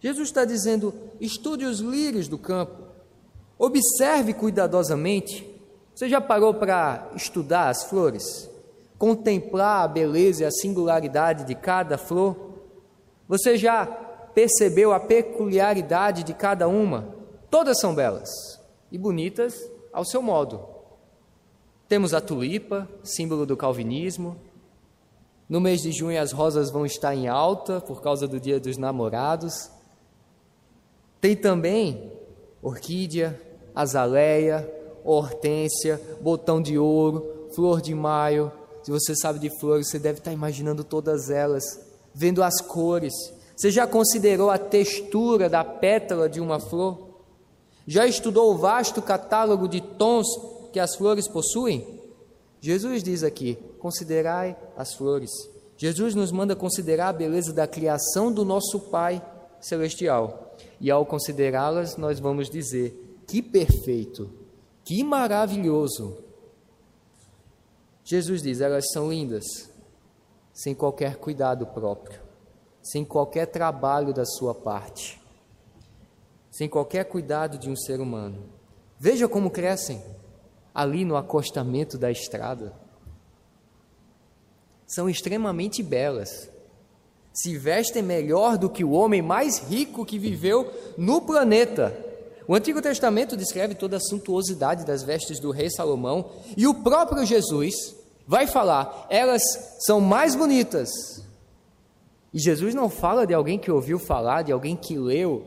Jesus 0.00 0.28
está 0.28 0.44
dizendo: 0.44 0.92
estude 1.18 1.64
os 1.64 1.80
lírios 1.80 2.28
do 2.28 2.36
campo, 2.36 2.89
observe 3.60 4.32
cuidadosamente. 4.32 5.46
Você 5.94 6.08
já 6.08 6.18
parou 6.18 6.54
para 6.54 7.10
estudar 7.14 7.68
as 7.68 7.84
flores? 7.84 8.48
Contemplar 8.98 9.84
a 9.84 9.88
beleza 9.88 10.42
e 10.42 10.46
a 10.46 10.50
singularidade 10.50 11.44
de 11.44 11.54
cada 11.54 11.98
flor? 11.98 12.54
Você 13.28 13.58
já 13.58 13.84
percebeu 13.84 14.92
a 14.92 14.98
peculiaridade 14.98 16.24
de 16.24 16.32
cada 16.32 16.66
uma? 16.66 17.14
Todas 17.50 17.78
são 17.78 17.94
belas 17.94 18.30
e 18.90 18.96
bonitas 18.96 19.54
ao 19.92 20.06
seu 20.06 20.22
modo. 20.22 20.66
Temos 21.86 22.14
a 22.14 22.20
tulipa, 22.20 22.88
símbolo 23.04 23.44
do 23.44 23.56
calvinismo. 23.56 24.36
No 25.48 25.60
mês 25.60 25.82
de 25.82 25.92
junho 25.92 26.20
as 26.20 26.32
rosas 26.32 26.70
vão 26.70 26.86
estar 26.86 27.14
em 27.14 27.28
alta 27.28 27.80
por 27.80 28.00
causa 28.00 28.26
do 28.26 28.40
Dia 28.40 28.58
dos 28.58 28.78
Namorados. 28.78 29.70
Tem 31.20 31.36
também 31.36 32.12
orquídea, 32.62 33.40
azaleia, 33.80 34.68
hortência, 35.04 36.00
botão 36.20 36.60
de 36.60 36.78
ouro, 36.78 37.48
flor 37.54 37.80
de 37.80 37.94
maio. 37.94 38.52
Se 38.82 38.90
você 38.90 39.14
sabe 39.14 39.38
de 39.38 39.50
flores, 39.58 39.88
você 39.88 39.98
deve 39.98 40.18
estar 40.18 40.32
imaginando 40.32 40.84
todas 40.84 41.30
elas, 41.30 41.62
vendo 42.14 42.42
as 42.42 42.60
cores. 42.60 43.12
Você 43.56 43.70
já 43.70 43.86
considerou 43.86 44.50
a 44.50 44.58
textura 44.58 45.48
da 45.48 45.64
pétala 45.64 46.28
de 46.28 46.40
uma 46.40 46.58
flor? 46.58 47.10
Já 47.86 48.06
estudou 48.06 48.52
o 48.52 48.58
vasto 48.58 49.02
catálogo 49.02 49.68
de 49.68 49.80
tons 49.80 50.26
que 50.72 50.80
as 50.80 50.94
flores 50.94 51.28
possuem? 51.28 52.00
Jesus 52.60 53.02
diz 53.02 53.22
aqui: 53.22 53.58
considerai 53.78 54.56
as 54.76 54.94
flores. 54.94 55.30
Jesus 55.76 56.14
nos 56.14 56.30
manda 56.30 56.54
considerar 56.54 57.08
a 57.08 57.12
beleza 57.12 57.52
da 57.52 57.66
criação 57.66 58.32
do 58.32 58.44
nosso 58.44 58.78
Pai 58.78 59.22
celestial 59.60 60.50
e 60.80 60.90
ao 60.90 61.04
considerá-las, 61.04 61.96
nós 61.96 62.18
vamos 62.18 62.48
dizer: 62.48 63.09
que 63.30 63.40
perfeito, 63.40 64.28
que 64.84 65.04
maravilhoso. 65.04 66.18
Jesus 68.02 68.42
diz: 68.42 68.60
elas 68.60 68.90
são 68.92 69.08
lindas, 69.08 69.44
sem 70.52 70.74
qualquer 70.74 71.14
cuidado 71.16 71.64
próprio, 71.64 72.20
sem 72.82 73.04
qualquer 73.04 73.46
trabalho 73.46 74.12
da 74.12 74.24
sua 74.24 74.52
parte, 74.52 75.22
sem 76.50 76.68
qualquer 76.68 77.04
cuidado 77.04 77.56
de 77.56 77.70
um 77.70 77.76
ser 77.76 78.00
humano. 78.00 78.42
Veja 78.98 79.28
como 79.28 79.48
crescem 79.48 80.02
ali 80.74 81.04
no 81.04 81.16
acostamento 81.16 81.96
da 81.96 82.10
estrada. 82.10 82.74
São 84.88 85.08
extremamente 85.08 85.84
belas 85.84 86.50
se 87.32 87.56
vestem 87.56 88.02
melhor 88.02 88.58
do 88.58 88.68
que 88.68 88.82
o 88.82 88.90
homem 88.90 89.22
mais 89.22 89.60
rico 89.60 90.04
que 90.04 90.18
viveu 90.18 90.68
no 90.98 91.22
planeta. 91.22 92.09
O 92.46 92.54
Antigo 92.54 92.82
Testamento 92.82 93.36
descreve 93.36 93.74
toda 93.74 93.96
a 93.96 94.00
suntuosidade 94.00 94.84
das 94.84 95.02
vestes 95.02 95.38
do 95.38 95.50
rei 95.50 95.70
Salomão 95.70 96.30
e 96.56 96.66
o 96.66 96.74
próprio 96.74 97.24
Jesus 97.24 97.74
vai 98.26 98.46
falar: 98.46 99.06
elas 99.10 99.42
são 99.80 100.00
mais 100.00 100.34
bonitas. 100.34 100.90
E 102.32 102.38
Jesus 102.38 102.74
não 102.74 102.88
fala 102.88 103.26
de 103.26 103.34
alguém 103.34 103.58
que 103.58 103.70
ouviu 103.70 103.98
falar, 103.98 104.42
de 104.42 104.52
alguém 104.52 104.76
que 104.76 104.96
leu, 104.96 105.44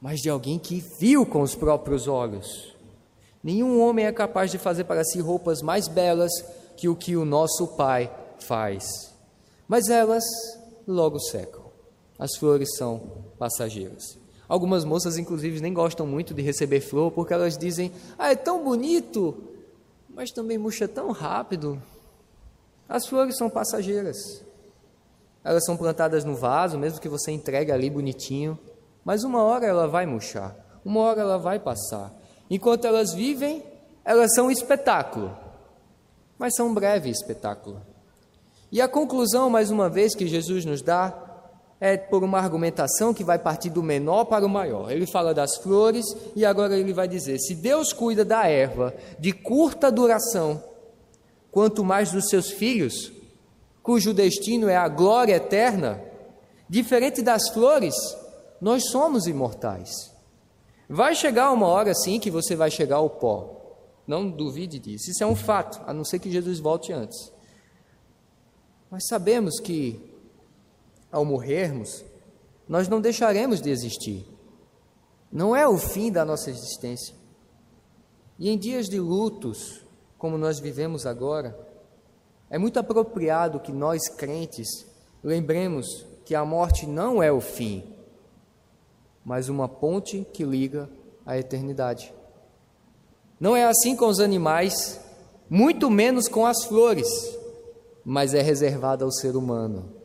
mas 0.00 0.20
de 0.20 0.30
alguém 0.30 0.58
que 0.58 0.84
viu 1.00 1.26
com 1.26 1.42
os 1.42 1.54
próprios 1.54 2.06
olhos. 2.06 2.76
Nenhum 3.42 3.80
homem 3.80 4.06
é 4.06 4.12
capaz 4.12 4.50
de 4.50 4.58
fazer 4.58 4.84
para 4.84 5.02
si 5.02 5.18
roupas 5.20 5.62
mais 5.62 5.88
belas 5.88 6.30
que 6.76 6.88
o 6.88 6.94
que 6.94 7.16
o 7.16 7.24
nosso 7.24 7.66
Pai 7.68 8.10
faz. 8.38 8.84
Mas 9.66 9.88
elas 9.88 10.24
logo 10.86 11.18
secam. 11.18 11.64
As 12.18 12.36
flores 12.36 12.76
são 12.76 13.00
passageiras. 13.38 14.19
Algumas 14.50 14.84
moças, 14.84 15.16
inclusive, 15.16 15.60
nem 15.60 15.72
gostam 15.72 16.04
muito 16.04 16.34
de 16.34 16.42
receber 16.42 16.80
flor, 16.80 17.12
porque 17.12 17.32
elas 17.32 17.56
dizem: 17.56 17.92
Ah, 18.18 18.32
é 18.32 18.34
tão 18.34 18.64
bonito, 18.64 19.32
mas 20.08 20.32
também 20.32 20.58
murcha 20.58 20.88
tão 20.88 21.12
rápido. 21.12 21.80
As 22.88 23.06
flores 23.06 23.36
são 23.36 23.48
passageiras. 23.48 24.44
Elas 25.44 25.64
são 25.64 25.76
plantadas 25.76 26.24
no 26.24 26.34
vaso, 26.34 26.76
mesmo 26.76 27.00
que 27.00 27.08
você 27.08 27.30
entregue 27.30 27.70
ali 27.70 27.88
bonitinho, 27.88 28.58
mas 29.04 29.22
uma 29.22 29.40
hora 29.40 29.66
ela 29.66 29.86
vai 29.86 30.04
murchar, 30.04 30.56
uma 30.84 30.98
hora 30.98 31.20
ela 31.20 31.38
vai 31.38 31.60
passar. 31.60 32.12
Enquanto 32.50 32.86
elas 32.86 33.14
vivem, 33.14 33.62
elas 34.04 34.34
são 34.34 34.46
um 34.46 34.50
espetáculo, 34.50 35.32
mas 36.36 36.56
são 36.56 36.66
um 36.66 36.74
breve 36.74 37.08
espetáculo. 37.08 37.80
E 38.72 38.82
a 38.82 38.88
conclusão, 38.88 39.48
mais 39.48 39.70
uma 39.70 39.88
vez, 39.88 40.12
que 40.12 40.26
Jesus 40.26 40.64
nos 40.64 40.82
dá 40.82 41.29
é 41.80 41.96
por 41.96 42.22
uma 42.22 42.38
argumentação 42.38 43.14
que 43.14 43.24
vai 43.24 43.38
partir 43.38 43.70
do 43.70 43.82
menor 43.82 44.26
para 44.26 44.44
o 44.44 44.50
maior. 44.50 44.90
Ele 44.90 45.06
fala 45.06 45.32
das 45.32 45.56
flores 45.56 46.04
e 46.36 46.44
agora 46.44 46.76
ele 46.76 46.92
vai 46.92 47.08
dizer: 47.08 47.38
se 47.38 47.54
Deus 47.54 47.92
cuida 47.92 48.24
da 48.24 48.46
erva 48.46 48.94
de 49.18 49.32
curta 49.32 49.90
duração, 49.90 50.62
quanto 51.50 51.82
mais 51.82 52.12
dos 52.12 52.28
seus 52.28 52.50
filhos, 52.50 53.10
cujo 53.82 54.12
destino 54.12 54.68
é 54.68 54.76
a 54.76 54.88
glória 54.88 55.34
eterna, 55.36 56.02
diferente 56.68 57.22
das 57.22 57.48
flores, 57.48 57.94
nós 58.60 58.90
somos 58.90 59.26
imortais. 59.26 59.90
Vai 60.86 61.14
chegar 61.14 61.50
uma 61.50 61.66
hora 61.66 61.94
sim 61.94 62.20
que 62.20 62.30
você 62.30 62.54
vai 62.54 62.70
chegar 62.70 62.96
ao 62.96 63.08
pó. 63.08 63.56
Não 64.06 64.28
duvide 64.28 64.78
disso. 64.78 65.10
Isso 65.10 65.22
é 65.22 65.26
um 65.26 65.36
fato, 65.36 65.80
a 65.86 65.94
não 65.94 66.04
ser 66.04 66.18
que 66.18 66.30
Jesus 66.30 66.58
volte 66.58 66.92
antes. 66.92 67.32
Mas 68.90 69.06
sabemos 69.06 69.60
que 69.60 70.09
ao 71.10 71.24
morrermos, 71.24 72.04
nós 72.68 72.88
não 72.88 73.00
deixaremos 73.00 73.60
de 73.60 73.70
existir. 73.70 74.26
Não 75.32 75.54
é 75.54 75.66
o 75.66 75.76
fim 75.76 76.10
da 76.10 76.24
nossa 76.24 76.50
existência. 76.50 77.14
E 78.38 78.48
em 78.48 78.58
dias 78.58 78.88
de 78.88 78.98
lutos, 78.98 79.84
como 80.16 80.38
nós 80.38 80.58
vivemos 80.58 81.06
agora, 81.06 81.58
é 82.48 82.58
muito 82.58 82.78
apropriado 82.78 83.60
que 83.60 83.72
nós 83.72 84.08
crentes 84.08 84.86
lembremos 85.22 86.06
que 86.24 86.34
a 86.34 86.44
morte 86.44 86.86
não 86.86 87.22
é 87.22 87.30
o 87.30 87.40
fim, 87.40 87.84
mas 89.24 89.48
uma 89.48 89.68
ponte 89.68 90.26
que 90.32 90.44
liga 90.44 90.88
a 91.26 91.38
eternidade. 91.38 92.12
Não 93.38 93.56
é 93.56 93.64
assim 93.64 93.94
com 93.96 94.06
os 94.06 94.20
animais, 94.20 95.00
muito 95.48 95.90
menos 95.90 96.28
com 96.28 96.46
as 96.46 96.64
flores, 96.64 97.08
mas 98.04 98.34
é 98.34 98.42
reservada 98.42 99.04
ao 99.04 99.12
ser 99.12 99.36
humano. 99.36 99.99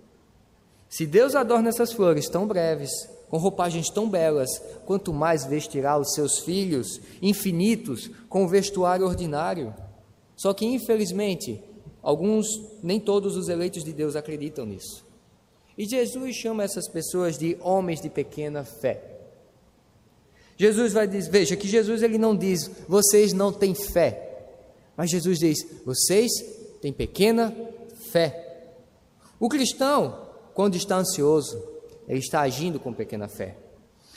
Se 0.96 1.06
Deus 1.06 1.36
adorna 1.36 1.68
essas 1.68 1.92
flores 1.92 2.30
tão 2.30 2.48
breves, 2.48 2.90
com 3.30 3.38
roupagens 3.38 3.90
tão 3.90 4.10
belas, 4.10 4.50
quanto 4.86 5.14
mais 5.14 5.46
vestirá 5.46 5.98
os 5.98 6.14
seus 6.14 6.40
filhos 6.40 7.02
infinitos 7.22 8.10
com 8.30 8.46
o 8.46 8.48
vestuário 8.48 9.06
ordinário. 9.06 9.76
Só 10.38 10.54
que, 10.54 10.66
infelizmente, 10.66 11.62
alguns, 12.02 12.48
nem 12.82 12.98
todos 12.98 13.36
os 13.36 13.50
eleitos 13.50 13.84
de 13.84 13.92
Deus 13.92 14.16
acreditam 14.16 14.66
nisso. 14.66 15.06
E 15.78 15.84
Jesus 15.84 16.34
chama 16.34 16.64
essas 16.64 16.88
pessoas 16.88 17.38
de 17.38 17.58
homens 17.60 18.00
de 18.00 18.10
pequena 18.10 18.64
fé. 18.64 19.04
Jesus 20.56 20.94
vai 20.94 21.10
dizer, 21.10 21.30
veja 21.30 21.58
que 21.58 21.68
Jesus 21.68 22.04
ele 22.04 22.18
não 22.18 22.34
diz, 22.34 22.72
vocês 22.88 23.34
não 23.34 23.52
têm 23.52 23.76
fé, 23.76 24.48
mas 24.96 25.10
Jesus 25.10 25.40
diz, 25.40 25.58
vocês 25.86 26.32
têm 26.82 26.94
pequena 26.94 27.54
fé. 28.14 28.70
O 29.38 29.50
cristão, 29.50 30.25
quando 30.56 30.76
está 30.76 30.96
ansioso, 30.96 31.62
ele 32.08 32.20
está 32.20 32.42
agindo 32.42 32.80
com 32.80 32.94
pequena 32.94 33.28
fé. 33.28 33.58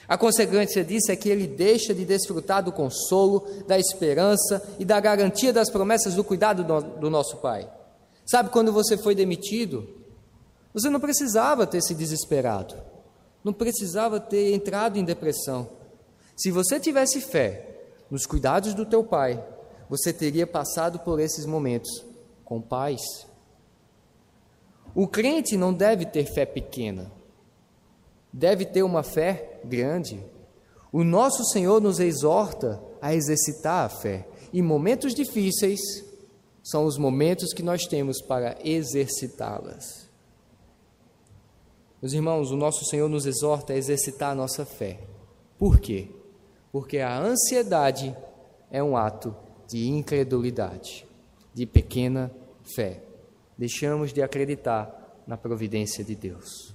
A 0.07 0.16
consequência 0.16 0.83
disso 0.83 1.12
é 1.12 1.16
que 1.16 1.29
ele 1.29 1.46
deixa 1.46 1.92
de 1.92 2.05
desfrutar 2.05 2.62
do 2.62 2.72
consolo, 2.72 3.46
da 3.66 3.79
esperança 3.79 4.66
e 4.79 4.85
da 4.85 4.98
garantia 5.01 5.53
das 5.53 5.68
promessas 5.68 6.14
do 6.14 6.24
cuidado 6.24 6.64
do, 6.98 7.11
nosso 7.11 7.37
Pai. 7.38 7.70
Sabe 8.24 8.48
quando 8.51 8.72
você 8.72 8.96
foi 8.96 9.14
demitido? 9.14 9.87
Você 10.72 10.88
não 10.88 11.01
precisava 11.01 11.66
ter 11.66 11.83
se 11.83 11.94
desesperado, 11.94 12.74
não 13.44 13.53
precisava 13.53 14.18
ter 14.18 14.55
entrado 14.55 14.96
em 14.96 15.05
depressão. 15.05 15.68
Se 16.37 16.51
você 16.51 16.79
tivesse 16.79 17.20
fé 17.20 17.66
nos 18.11 18.24
cuidados 18.24 18.72
do 18.74 18.87
teu 18.87 19.03
Pai, 19.05 19.44
você 19.90 20.12
teria 20.12 20.46
passado 20.46 21.01
por 21.01 21.18
esses 21.18 21.44
momentos 21.44 22.05
com 22.44 22.62
paz. 22.62 23.01
O 24.99 25.07
crente 25.07 25.57
não 25.57 25.73
deve 25.73 26.05
ter 26.07 26.25
fé 26.25 26.45
pequena, 26.45 27.13
deve 28.33 28.65
ter 28.65 28.83
uma 28.83 29.05
fé 29.05 29.61
grande. 29.65 30.21
O 30.91 31.05
nosso 31.05 31.45
Senhor 31.53 31.81
nos 31.81 32.01
exorta 32.01 32.83
a 33.01 33.15
exercitar 33.15 33.87
a 33.87 33.89
fé. 33.89 34.27
E 34.53 34.61
momentos 34.61 35.15
difíceis 35.15 35.79
são 36.65 36.85
os 36.85 36.99
momentos 36.99 37.53
que 37.53 37.63
nós 37.63 37.87
temos 37.87 38.21
para 38.21 38.59
exercitá-las. 38.65 40.11
Meus 42.03 42.13
irmãos, 42.13 42.51
o 42.51 42.57
nosso 42.57 42.85
Senhor 42.87 43.09
nos 43.09 43.25
exorta 43.25 43.75
a 43.75 43.77
exercitar 43.77 44.33
a 44.33 44.35
nossa 44.35 44.67
fé. 44.67 44.99
Por 45.57 45.79
quê? 45.79 46.09
Porque 46.73 46.99
a 46.99 47.17
ansiedade 47.17 48.17
é 48.69 48.83
um 48.83 48.97
ato 48.97 49.33
de 49.69 49.87
incredulidade, 49.87 51.07
de 51.55 51.67
pequena 51.67 52.33
fé 52.75 53.07
deixamos 53.59 54.12
de 54.12 54.23
acreditar 54.23 55.23
na 55.27 55.37
providência 55.37 56.05
de 56.05 56.14
Deus. 56.14 56.73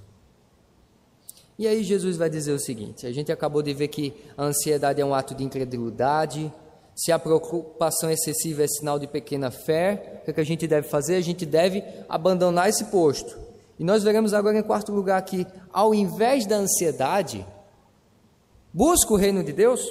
E 1.57 1.67
aí 1.67 1.83
Jesus 1.83 2.17
vai 2.17 2.29
dizer 2.29 2.51
o 2.51 2.59
seguinte: 2.59 3.07
a 3.07 3.11
gente 3.11 3.31
acabou 3.31 3.61
de 3.61 3.73
ver 3.73 3.87
que 3.87 4.13
a 4.37 4.43
ansiedade 4.43 4.99
é 4.99 5.05
um 5.05 5.13
ato 5.13 5.33
de 5.33 5.43
incredulidade, 5.43 6.51
se 6.95 7.11
a 7.11 7.17
preocupação 7.17 8.11
excessiva 8.11 8.63
é 8.63 8.67
sinal 8.67 8.99
de 8.99 9.07
pequena 9.07 9.49
fé, 9.49 10.19
o 10.21 10.25
que, 10.25 10.31
é 10.31 10.33
que 10.33 10.41
a 10.41 10.45
gente 10.45 10.67
deve 10.67 10.87
fazer? 10.87 11.15
A 11.15 11.21
gente 11.21 11.45
deve 11.45 11.83
abandonar 12.07 12.69
esse 12.69 12.85
posto. 12.85 13.37
E 13.79 13.83
nós 13.83 14.03
veremos 14.03 14.33
agora 14.33 14.59
em 14.59 14.63
quarto 14.63 14.91
lugar 14.91 15.21
que, 15.23 15.47
ao 15.71 15.95
invés 15.95 16.45
da 16.45 16.57
ansiedade, 16.57 17.45
busca 18.71 19.11
o 19.11 19.17
reino 19.17 19.43
de 19.43 19.51
Deus, 19.51 19.81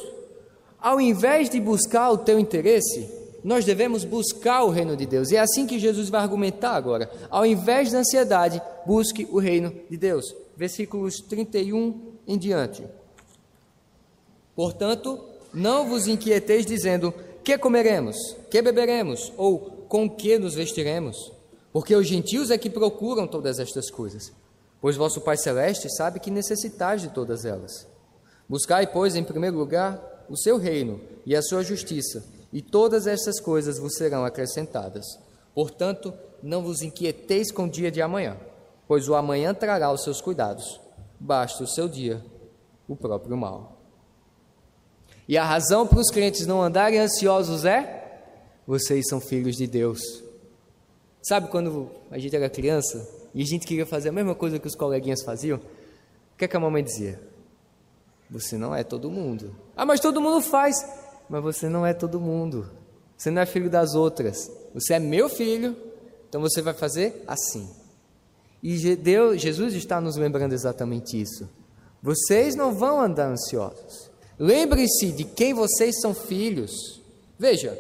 ao 0.81 1.00
invés 1.00 1.50
de 1.50 1.61
buscar 1.61 2.11
o 2.11 2.18
teu 2.18 2.38
interesse, 2.38 3.11
nós 3.44 3.64
devemos 3.64 4.05
buscar 4.05 4.62
o 4.62 4.70
reino 4.70 4.96
de 4.96 5.05
Deus. 5.05 5.31
E 5.31 5.37
é 5.37 5.40
assim 5.40 5.66
que 5.66 5.78
Jesus 5.78 6.09
vai 6.09 6.20
argumentar 6.20 6.72
agora. 6.72 7.11
Ao 7.28 7.44
invés 7.44 7.90
da 7.90 7.98
ansiedade, 7.98 8.62
busque 8.87 9.26
o 9.31 9.38
reino 9.38 9.74
de 9.90 9.96
Deus. 9.96 10.35
Versículos 10.57 11.20
31 11.20 12.12
em 12.26 12.38
diante. 12.38 12.85
Portanto, 14.55 15.18
não 15.52 15.88
vos 15.88 16.07
inquieteis 16.07 16.64
dizendo: 16.64 17.12
que 17.42 17.59
comeremos, 17.59 18.16
que 18.50 18.62
beberemos, 18.62 19.33
ou 19.37 19.59
com 19.88 20.09
que 20.09 20.38
nos 20.38 20.55
vestiremos? 20.55 21.33
Porque 21.72 21.96
os 21.96 22.07
gentios 22.07 22.50
é 22.50 22.59
que 22.59 22.70
procuram 22.70 23.26
todas 23.26 23.59
estas 23.59 23.90
coisas. 23.90 24.33
Pois 24.81 24.96
vosso 24.96 25.20
Pai 25.20 25.37
Celeste 25.37 25.88
sabe 25.96 26.20
que 26.20 26.31
necessitais 26.31 27.00
de 27.02 27.09
todas 27.09 27.44
elas. 27.44 27.87
Buscai, 28.48 28.87
pois, 28.87 29.16
em 29.16 29.24
primeiro 29.24 29.57
lugar 29.57 30.11
o 30.28 30.37
seu 30.37 30.57
reino 30.57 31.00
e 31.26 31.35
a 31.35 31.42
sua 31.42 31.62
justiça 31.62 32.24
e 32.53 32.61
todas 32.61 33.07
estas 33.07 33.41
coisas 33.41 33.79
vos 33.79 33.95
serão 33.97 34.25
acrescentadas. 34.25 35.05
Portanto, 35.55 36.12
não 36.43 36.62
vos 36.62 36.83
inquieteis 36.83 37.51
com 37.51 37.65
o 37.65 37.71
dia 37.71 37.91
de 37.91 38.03
amanhã, 38.03 38.37
pois 38.87 39.09
o 39.09 39.15
amanhã 39.15 39.55
trará 39.55 39.91
os 39.91 40.03
seus 40.03 40.21
cuidados. 40.21 40.81
Basta 41.19 41.65
o 41.65 41.69
seu 41.69 41.88
dia, 41.88 42.23
o 42.88 42.97
próprio 42.97 43.37
mal. 43.37 43.79
E 45.29 45.38
a 45.38 45.45
razão 45.45 45.87
para 45.87 46.01
os 46.01 46.11
crentes 46.11 46.47
não 46.47 46.61
andarem 46.61 46.99
ansiosos 46.99 47.65
é: 47.65 48.21
vocês 48.67 49.09
são 49.09 49.21
filhos 49.21 49.57
de 49.57 49.67
Deus. 49.67 50.01
Sabe 51.23 51.49
quando 51.49 51.88
a 52.11 52.19
gente 52.19 52.35
era 52.35 52.51
criança 52.51 53.09
e 53.33 53.43
a 53.43 53.47
gente 53.47 53.67
queria 53.67 53.87
fazer 53.87 54.09
a 54.09 54.12
mesma 54.12 54.35
coisa 54.35 54.59
que 54.59 54.67
os 54.67 54.75
coleguinhas 54.75 55.23
faziam? 55.23 55.59
O 55.59 56.37
que, 56.37 56.45
é 56.45 56.49
que 56.49 56.57
a 56.57 56.61
mamãe 56.61 56.83
dizia? 56.83 57.21
Você 58.29 58.57
não 58.57 58.75
é 58.75 58.83
todo 58.83 59.11
mundo. 59.11 59.55
Ah, 59.77 59.87
mas 59.87 60.01
todo 60.01 60.21
mundo 60.21 60.41
faz 60.41 60.75
mas 61.33 61.42
você 61.42 61.66
não 61.66 61.87
é 61.87 61.95
todo 61.95 62.21
mundo. 62.21 62.68
Você 63.16 63.31
não 63.31 63.40
é 63.40 63.47
filho 63.47 63.71
das 63.71 63.95
outras. 63.95 64.51
Você 64.75 64.92
é 64.92 64.99
meu 64.99 65.31
filho, 65.31 65.75
então 66.29 66.42
você 66.42 66.61
vai 66.61 66.75
fazer 66.75 67.25
assim. 67.27 67.66
E 68.62 68.95
Deus, 68.95 69.40
Jesus 69.40 69.73
está 69.73 69.99
nos 69.99 70.16
lembrando 70.16 70.53
exatamente 70.53 71.18
isso. 71.18 71.49
Vocês 72.03 72.55
não 72.55 72.75
vão 72.75 73.01
andar 73.01 73.31
ansiosos. 73.31 74.11
Lembre-se 74.38 75.11
de 75.11 75.25
quem 75.25 75.55
vocês 75.55 76.03
são 76.03 76.12
filhos. 76.12 77.01
Veja, 77.38 77.79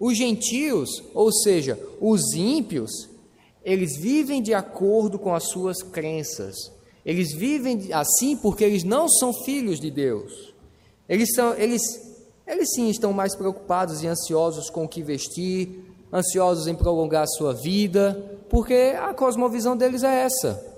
os 0.00 0.16
gentios, 0.16 0.88
ou 1.12 1.30
seja, 1.30 1.78
os 2.00 2.32
ímpios, 2.32 2.90
eles 3.62 3.98
vivem 3.98 4.40
de 4.40 4.54
acordo 4.54 5.18
com 5.18 5.34
as 5.34 5.50
suas 5.50 5.82
crenças. 5.82 6.54
Eles 7.04 7.34
vivem 7.34 7.92
assim 7.92 8.34
porque 8.34 8.64
eles 8.64 8.82
não 8.82 9.10
são 9.10 9.30
filhos 9.44 9.78
de 9.78 9.90
Deus. 9.90 10.54
Eles 11.06 11.34
são, 11.34 11.54
eles 11.58 12.03
eles 12.46 12.72
sim 12.74 12.88
estão 12.88 13.12
mais 13.12 13.34
preocupados 13.34 14.02
e 14.02 14.06
ansiosos 14.06 14.68
com 14.70 14.84
o 14.84 14.88
que 14.88 15.02
vestir, 15.02 15.84
ansiosos 16.12 16.66
em 16.66 16.74
prolongar 16.74 17.22
a 17.22 17.26
sua 17.26 17.52
vida, 17.52 18.38
porque 18.48 18.94
a 18.98 19.12
cosmovisão 19.14 19.76
deles 19.76 20.02
é 20.02 20.22
essa. 20.22 20.74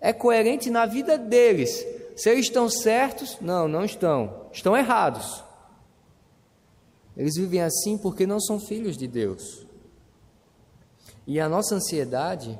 É 0.00 0.12
coerente 0.12 0.70
na 0.70 0.86
vida 0.86 1.18
deles 1.18 1.86
Se 2.16 2.30
eles 2.30 2.46
estão 2.46 2.70
certos, 2.70 3.36
não, 3.40 3.68
não 3.68 3.84
estão. 3.84 4.46
Estão 4.52 4.76
errados. 4.76 5.42
Eles 7.16 7.36
vivem 7.36 7.60
assim 7.60 7.98
porque 7.98 8.26
não 8.26 8.40
são 8.40 8.58
filhos 8.58 8.96
de 8.96 9.06
Deus. 9.06 9.66
E 11.26 11.38
a 11.38 11.48
nossa 11.48 11.74
ansiedade 11.74 12.58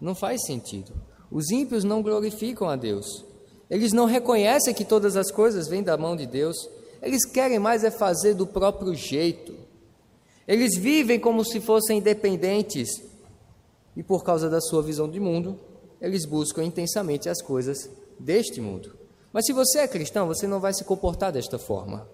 não 0.00 0.14
faz 0.14 0.44
sentido. 0.44 0.92
Os 1.30 1.50
ímpios 1.50 1.84
não 1.84 2.02
glorificam 2.02 2.68
a 2.68 2.76
Deus. 2.76 3.24
Eles 3.70 3.92
não 3.92 4.06
reconhecem 4.06 4.74
que 4.74 4.84
todas 4.84 5.16
as 5.16 5.30
coisas 5.30 5.68
vêm 5.68 5.82
da 5.82 5.96
mão 5.96 6.16
de 6.16 6.26
Deus. 6.26 6.56
Eles 7.02 7.24
querem 7.24 7.58
mais 7.58 7.84
é 7.84 7.90
fazer 7.90 8.34
do 8.34 8.46
próprio 8.46 8.94
jeito. 8.94 9.54
Eles 10.46 10.76
vivem 10.76 11.20
como 11.20 11.44
se 11.44 11.60
fossem 11.60 11.98
independentes. 11.98 12.88
E 13.96 14.02
por 14.02 14.24
causa 14.24 14.48
da 14.48 14.60
sua 14.60 14.82
visão 14.82 15.08
de 15.08 15.20
mundo, 15.20 15.58
eles 16.00 16.24
buscam 16.24 16.64
intensamente 16.64 17.28
as 17.28 17.42
coisas 17.42 17.90
deste 18.18 18.60
mundo. 18.60 18.96
Mas 19.32 19.46
se 19.46 19.52
você 19.52 19.80
é 19.80 19.88
cristão, 19.88 20.26
você 20.26 20.46
não 20.46 20.60
vai 20.60 20.72
se 20.72 20.84
comportar 20.84 21.32
desta 21.32 21.58
forma. 21.58 22.08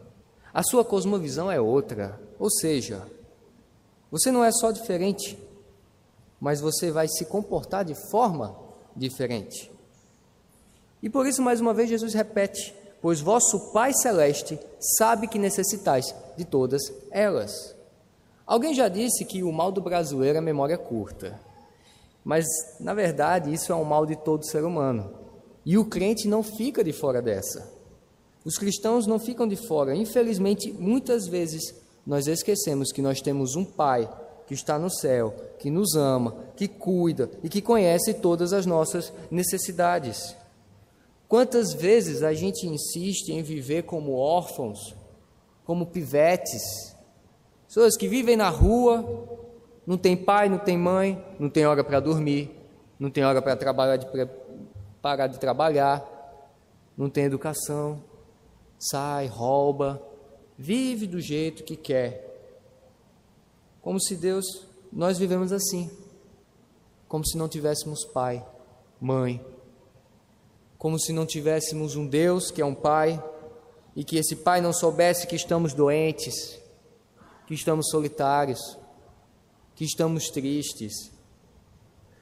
A 0.53 0.63
sua 0.63 0.85
cosmovisão 0.85 1.51
é 1.51 1.61
outra. 1.61 2.21
Ou 2.39 2.51
seja, 2.51 3.07
você 4.11 4.31
não 4.31 4.45
é 4.45 4.53
só 4.53 4.71
diferente, 4.71 5.39
mas 6.41 6.61
você 6.61 6.91
vai 6.91 7.09
se 7.09 7.25
comportar 7.25 7.85
de 7.85 7.95
forma 8.11 8.57
diferente. 8.97 9.71
E 11.03 11.11
por 11.11 11.27
isso, 11.27 11.43
mais 11.43 11.61
uma 11.61 11.75
vez, 11.75 11.89
Jesus 11.89 12.15
repete: 12.15 12.75
Pois 13.05 13.21
vosso 13.21 13.71
Pai 13.71 13.93
Celeste 13.93 14.59
sabe 14.97 15.29
que 15.29 15.39
necessitais 15.39 16.15
de 16.39 16.45
todas 16.47 16.81
elas. 17.11 17.77
Alguém 18.47 18.73
já 18.73 18.89
disse 18.89 19.27
que 19.27 19.43
o 19.43 19.53
mal 19.53 19.71
do 19.71 19.83
brasileiro 19.83 20.39
é 20.39 20.41
memória 20.41 20.79
curta. 20.79 21.39
Mas, 22.25 22.47
na 22.81 22.95
verdade, 22.95 23.53
isso 23.53 23.71
é 23.71 23.75
um 23.75 23.85
mal 23.85 24.07
de 24.07 24.17
todo 24.17 24.47
ser 24.47 24.65
humano. 24.65 25.11
E 25.67 25.77
o 25.77 25.85
crente 25.85 26.27
não 26.27 26.43
fica 26.43 26.83
de 26.83 26.95
fora 26.95 27.21
dessa. 27.21 27.71
Os 28.43 28.57
cristãos 28.57 29.07
não 29.07 29.19
ficam 29.19 29.47
de 29.47 29.57
fora. 29.57 29.95
Infelizmente, 29.95 30.73
muitas 30.73 31.27
vezes 31.27 31.75
nós 32.07 32.27
esquecemos 32.27 32.91
que 32.91 33.03
nós 33.03 33.21
temos 33.21 33.55
um 33.55 33.67
Pai 33.67 34.11
que 34.47 34.55
está 34.55 34.79
no 34.79 34.89
céu, 34.89 35.35
que 35.59 35.69
nos 35.69 35.95
ama, 35.95 36.35
que 36.57 36.67
cuida 36.67 37.31
e 37.43 37.51
que 37.51 37.61
conhece 37.61 38.15
todas 38.15 38.55
as 38.55 38.65
nossas 38.65 39.13
necessidades. 39.31 40.35
Quantas 41.35 41.73
vezes 41.73 42.23
a 42.23 42.33
gente 42.33 42.65
insiste 42.65 43.31
em 43.31 43.43
viver 43.43 43.83
como 43.83 44.15
órfãos, 44.15 44.95
como 45.65 45.85
pivetes, 45.85 46.63
pessoas 47.67 47.97
que 47.97 48.07
vivem 48.07 48.37
na 48.37 48.49
rua, 48.49 49.27
não 49.85 49.99
tem 49.99 50.17
pai, 50.17 50.49
não 50.49 50.59
tem 50.59 50.79
mãe, 50.79 51.21
não 51.37 51.51
tem 51.51 51.67
hora 51.67 51.83
para 51.83 51.99
dormir, 51.99 52.53
não 53.01 53.11
tem 53.11 53.25
hora 53.25 53.43
para 53.43 53.57
trabalhar, 53.57 53.97
de, 53.97 54.07
parar 55.03 55.27
de 55.27 55.41
trabalhar, 55.41 56.09
não 56.97 57.11
tem 57.11 57.25
educação, 57.25 58.01
sai, 58.79 59.27
rouba, 59.27 60.01
vive 60.57 61.05
do 61.05 61.21
jeito 61.21 61.65
que 61.65 61.75
quer. 61.75 62.47
Como 63.83 64.01
se 64.01 64.15
Deus, 64.15 64.69
nós 64.93 65.19
vivemos 65.19 65.51
assim, 65.51 65.91
como 67.09 67.27
se 67.27 67.37
não 67.37 67.49
tivéssemos 67.49 68.05
pai, 68.05 68.47
mãe, 69.01 69.45
como 70.85 71.01
se 71.01 71.15
não 71.15 71.25
tivéssemos 71.25 71.97
um 71.97 72.07
Deus 72.07 72.51
que 72.51 72.61
é 72.61 72.65
um 72.67 72.75
pai 72.75 73.19
e 73.97 74.05
que 74.05 74.19
esse 74.19 74.37
pai 74.37 74.61
não 74.61 74.71
soubesse 74.71 75.27
que 75.27 75.35
estamos 75.35 75.73
doentes, 75.73 76.61
que 77.47 77.55
estamos 77.55 77.89
solitários, 77.89 78.77
que 79.75 79.83
estamos 79.83 80.29
tristes. 80.29 81.11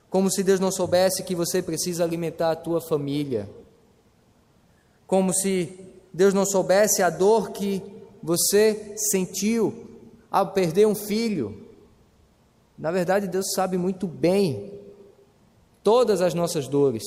Como 0.09 0.31
se 0.31 0.45
Deus 0.45 0.61
não 0.61 0.71
soubesse 0.71 1.25
que 1.25 1.35
você 1.35 1.61
precisa 1.61 2.05
alimentar 2.05 2.53
a 2.53 2.55
tua 2.57 2.81
família. 2.81 3.51
Como 5.09 5.35
se 5.35 5.77
Deus 6.15 6.33
não 6.33 6.47
soubesse 6.47 7.03
a 7.03 7.11
dor 7.11 7.51
que 7.51 7.83
você 8.23 8.95
sentiu 8.97 9.91
ao 10.31 10.53
perder 10.53 10.87
um 10.87 10.95
filho. 10.95 11.67
Na 12.79 12.93
verdade, 12.93 13.27
Deus 13.27 13.55
sabe 13.57 13.77
muito 13.77 14.07
bem 14.07 14.73
todas 15.83 16.21
as 16.21 16.33
nossas 16.33 16.69
dores, 16.69 17.03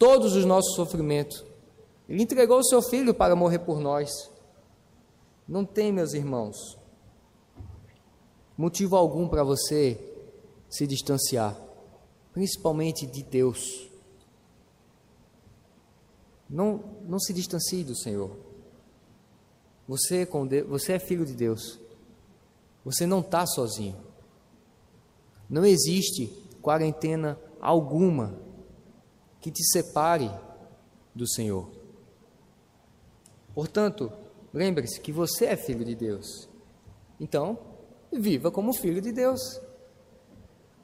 todos 0.00 0.34
os 0.34 0.46
nossos 0.46 0.74
sofrimentos. 0.74 1.44
Ele 2.08 2.22
entregou 2.22 2.58
o 2.58 2.64
seu 2.64 2.80
filho 2.80 3.12
para 3.12 3.36
morrer 3.36 3.58
por 3.58 3.78
nós. 3.78 4.10
Não 5.46 5.62
tem, 5.62 5.92
meus 5.92 6.14
irmãos, 6.14 6.78
motivo 8.56 8.96
algum 8.96 9.28
para 9.28 9.44
você 9.44 10.00
se 10.70 10.86
distanciar, 10.86 11.54
principalmente 12.32 13.06
de 13.06 13.22
Deus. 13.22 13.90
Não, 16.48 16.82
não 17.06 17.20
se 17.20 17.34
distancie 17.34 17.84
do 17.84 17.94
Senhor. 17.94 18.34
Você, 19.86 20.24
com 20.24 20.46
Deus, 20.46 20.66
você 20.66 20.94
é 20.94 20.98
filho 20.98 21.26
de 21.26 21.34
Deus. 21.34 21.78
Você 22.86 23.06
não 23.06 23.20
está 23.20 23.46
sozinho. 23.46 23.96
Não 25.48 25.66
existe 25.66 26.26
quarentena 26.62 27.38
alguma 27.60 28.49
que 29.40 29.50
te 29.50 29.64
separe 29.64 30.30
do 31.14 31.28
Senhor. 31.28 31.70
Portanto, 33.54 34.12
lembre-se 34.52 35.00
que 35.00 35.12
você 35.12 35.46
é 35.46 35.56
filho 35.56 35.84
de 35.84 35.94
Deus. 35.94 36.48
Então, 37.18 37.58
viva 38.12 38.50
como 38.50 38.72
filho 38.72 39.00
de 39.00 39.12
Deus. 39.12 39.60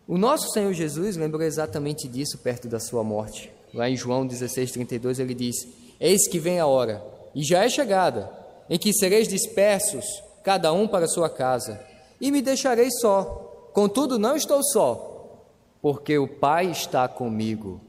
O 0.06 0.16
nosso 0.16 0.50
Senhor 0.52 0.72
Jesus 0.72 1.16
lembrou 1.16 1.42
exatamente 1.42 2.06
disso 2.06 2.38
perto 2.38 2.68
da 2.68 2.78
sua 2.78 3.02
morte. 3.02 3.52
Lá 3.74 3.90
em 3.90 3.96
João 3.96 4.26
16:32 4.26 5.18
ele 5.18 5.34
diz: 5.34 5.56
Eis 5.98 6.28
que 6.28 6.38
vem 6.38 6.60
a 6.60 6.66
hora, 6.66 7.04
e 7.34 7.42
já 7.42 7.64
é 7.64 7.68
chegada, 7.68 8.30
em 8.70 8.78
que 8.78 8.92
sereis 8.92 9.28
dispersos, 9.28 10.04
cada 10.42 10.72
um 10.72 10.86
para 10.86 11.08
sua 11.08 11.28
casa, 11.28 11.80
e 12.20 12.30
me 12.30 12.40
deixarei 12.40 12.88
só. 12.90 13.70
Contudo, 13.72 14.18
não 14.18 14.36
estou 14.36 14.62
só, 14.62 15.44
porque 15.82 16.16
o 16.18 16.28
Pai 16.28 16.70
está 16.70 17.08
comigo. 17.08 17.80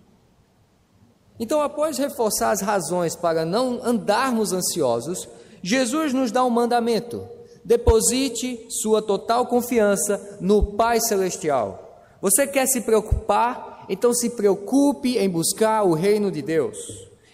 Então, 1.40 1.62
após 1.62 1.98
reforçar 1.98 2.52
as 2.52 2.62
razões 2.62 3.16
para 3.16 3.46
não 3.46 3.80
andarmos 3.84 4.52
ansiosos, 4.52 5.28
Jesus 5.62 6.14
nos 6.14 6.32
dá 6.32 6.44
um 6.44 6.50
mandamento: 6.50 7.28
Deposite 7.64 8.66
sua 8.70 9.02
total 9.02 9.46
confiança 9.46 10.38
no 10.40 10.64
Pai 10.74 11.00
Celestial. 11.02 12.02
Você 12.22 12.48
quer 12.48 12.66
se 12.66 12.82
preocupar? 12.82 13.86
Então 13.90 14.14
se 14.14 14.32
preocupe 14.32 15.18
em 15.18 15.30
buscar 15.30 15.84
o 15.84 15.94
reino 15.94 16.32
de 16.32 16.42
Deus. 16.42 16.78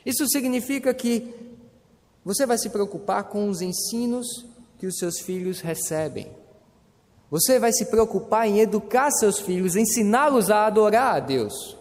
Isso 0.05 0.27
significa 0.27 0.93
que 0.93 1.33
você 2.23 2.45
vai 2.45 2.57
se 2.57 2.69
preocupar 2.69 3.25
com 3.25 3.49
os 3.49 3.61
ensinos 3.61 4.45
que 4.77 4.85
os 4.85 4.97
seus 4.97 5.19
filhos 5.19 5.61
recebem. 5.61 6.27
Você 7.31 7.59
vai 7.59 7.71
se 7.71 7.85
preocupar 7.85 8.47
em 8.47 8.59
educar 8.59 9.09
seus 9.11 9.39
filhos, 9.39 9.75
ensiná-los 9.75 10.51
a 10.51 10.67
adorar 10.67 11.15
a 11.15 11.19
Deus. 11.19 11.77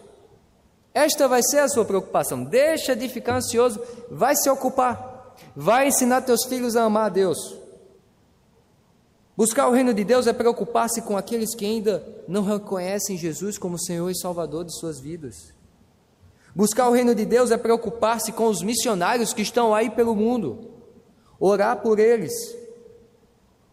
Esta 0.93 1.27
vai 1.27 1.41
ser 1.41 1.59
a 1.59 1.67
sua 1.67 1.85
preocupação. 1.85 2.43
Deixa 2.43 2.95
de 2.95 3.09
ficar 3.09 3.37
ansioso, 3.37 3.81
vai 4.11 4.35
se 4.35 4.49
ocupar. 4.49 5.35
Vai 5.55 5.87
ensinar 5.87 6.21
teus 6.21 6.45
filhos 6.45 6.75
a 6.75 6.83
amar 6.83 7.07
a 7.07 7.09
Deus. 7.09 7.37
Buscar 9.35 9.67
o 9.67 9.71
reino 9.71 9.93
de 9.93 10.03
Deus 10.03 10.27
é 10.27 10.33
preocupar-se 10.33 11.01
com 11.01 11.17
aqueles 11.17 11.55
que 11.55 11.65
ainda 11.65 12.05
não 12.27 12.43
reconhecem 12.43 13.17
Jesus 13.17 13.57
como 13.57 13.79
Senhor 13.79 14.09
e 14.09 14.17
Salvador 14.17 14.63
de 14.63 14.77
suas 14.77 14.99
vidas. 14.99 15.51
Buscar 16.55 16.87
o 16.87 16.93
reino 16.93 17.15
de 17.15 17.25
Deus 17.25 17.49
é 17.49 17.57
preocupar-se 17.57 18.31
com 18.31 18.45
os 18.45 18.61
missionários 18.61 19.33
que 19.33 19.41
estão 19.41 19.73
aí 19.73 19.89
pelo 19.89 20.15
mundo, 20.15 20.69
orar 21.39 21.81
por 21.81 21.97
eles, 21.97 22.31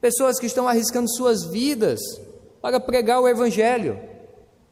pessoas 0.00 0.40
que 0.40 0.46
estão 0.46 0.66
arriscando 0.66 1.10
suas 1.10 1.44
vidas 1.44 2.00
para 2.62 2.80
pregar 2.80 3.20
o 3.20 3.28
Evangelho. 3.28 4.00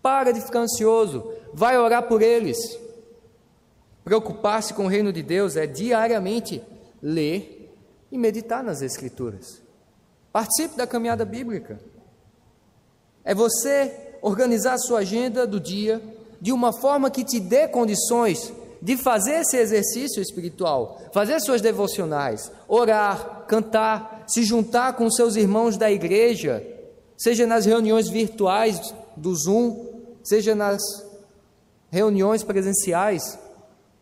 Para 0.00 0.32
de 0.32 0.40
ficar 0.40 0.60
ansioso, 0.60 1.32
vai 1.52 1.78
orar 1.78 2.02
por 2.04 2.22
eles. 2.22 2.58
Preocupar-se 4.04 4.72
com 4.74 4.84
o 4.84 4.88
reino 4.88 5.12
de 5.12 5.22
Deus 5.22 5.56
é 5.56 5.66
diariamente 5.66 6.62
ler 7.02 7.74
e 8.10 8.16
meditar 8.16 8.64
nas 8.64 8.80
Escrituras. 8.80 9.60
Participe 10.32 10.76
da 10.76 10.86
caminhada 10.86 11.24
bíblica. 11.24 11.78
É 13.24 13.34
você 13.34 14.16
organizar 14.22 14.74
a 14.74 14.78
sua 14.78 15.00
agenda 15.00 15.46
do 15.46 15.60
dia 15.60 16.02
de 16.40 16.52
uma 16.52 16.72
forma 16.72 17.10
que 17.10 17.24
te 17.24 17.40
dê 17.40 17.68
condições 17.68 18.52
de 18.80 18.96
fazer 18.96 19.40
esse 19.40 19.56
exercício 19.56 20.22
espiritual, 20.22 21.00
fazer 21.12 21.40
suas 21.40 21.60
devocionais, 21.60 22.50
orar, 22.68 23.44
cantar, 23.48 24.24
se 24.28 24.44
juntar 24.44 24.94
com 24.94 25.10
seus 25.10 25.34
irmãos 25.34 25.76
da 25.76 25.90
igreja, 25.90 26.64
seja 27.16 27.46
nas 27.46 27.66
reuniões 27.66 28.08
virtuais 28.08 28.94
do 29.16 29.34
Zoom, 29.34 29.86
seja 30.22 30.54
nas 30.54 30.80
reuniões 31.90 32.42
presenciais, 32.42 33.38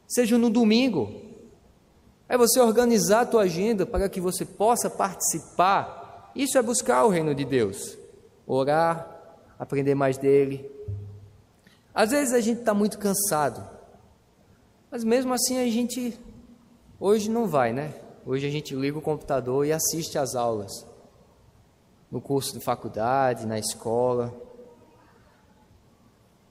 seja 0.06 0.36
no 0.38 0.50
domingo. 0.50 1.12
É 2.28 2.36
você 2.36 2.60
organizar 2.60 3.20
a 3.20 3.26
tua 3.26 3.42
agenda 3.42 3.86
para 3.86 4.08
que 4.08 4.20
você 4.20 4.44
possa 4.44 4.90
participar 4.90 6.04
isso 6.36 6.58
é 6.58 6.62
buscar 6.62 7.02
o 7.06 7.08
reino 7.08 7.34
de 7.34 7.46
Deus, 7.46 7.96
orar, 8.46 9.40
aprender 9.58 9.94
mais 9.94 10.18
dele. 10.18 10.70
Às 11.94 12.10
vezes 12.10 12.34
a 12.34 12.40
gente 12.40 12.60
está 12.60 12.74
muito 12.74 12.98
cansado, 12.98 13.66
mas 14.90 15.02
mesmo 15.02 15.32
assim 15.32 15.58
a 15.58 15.64
gente 15.70 16.18
Hoje 16.98 17.30
não 17.30 17.46
vai, 17.46 17.74
né? 17.74 17.94
Hoje 18.24 18.46
a 18.46 18.50
gente 18.50 18.74
liga 18.74 18.98
o 18.98 19.02
computador 19.02 19.66
e 19.66 19.72
assiste 19.72 20.18
às 20.18 20.34
aulas. 20.34 20.72
No 22.10 22.22
curso 22.22 22.58
de 22.58 22.64
faculdade, 22.64 23.46
na 23.46 23.58
escola. 23.58 24.34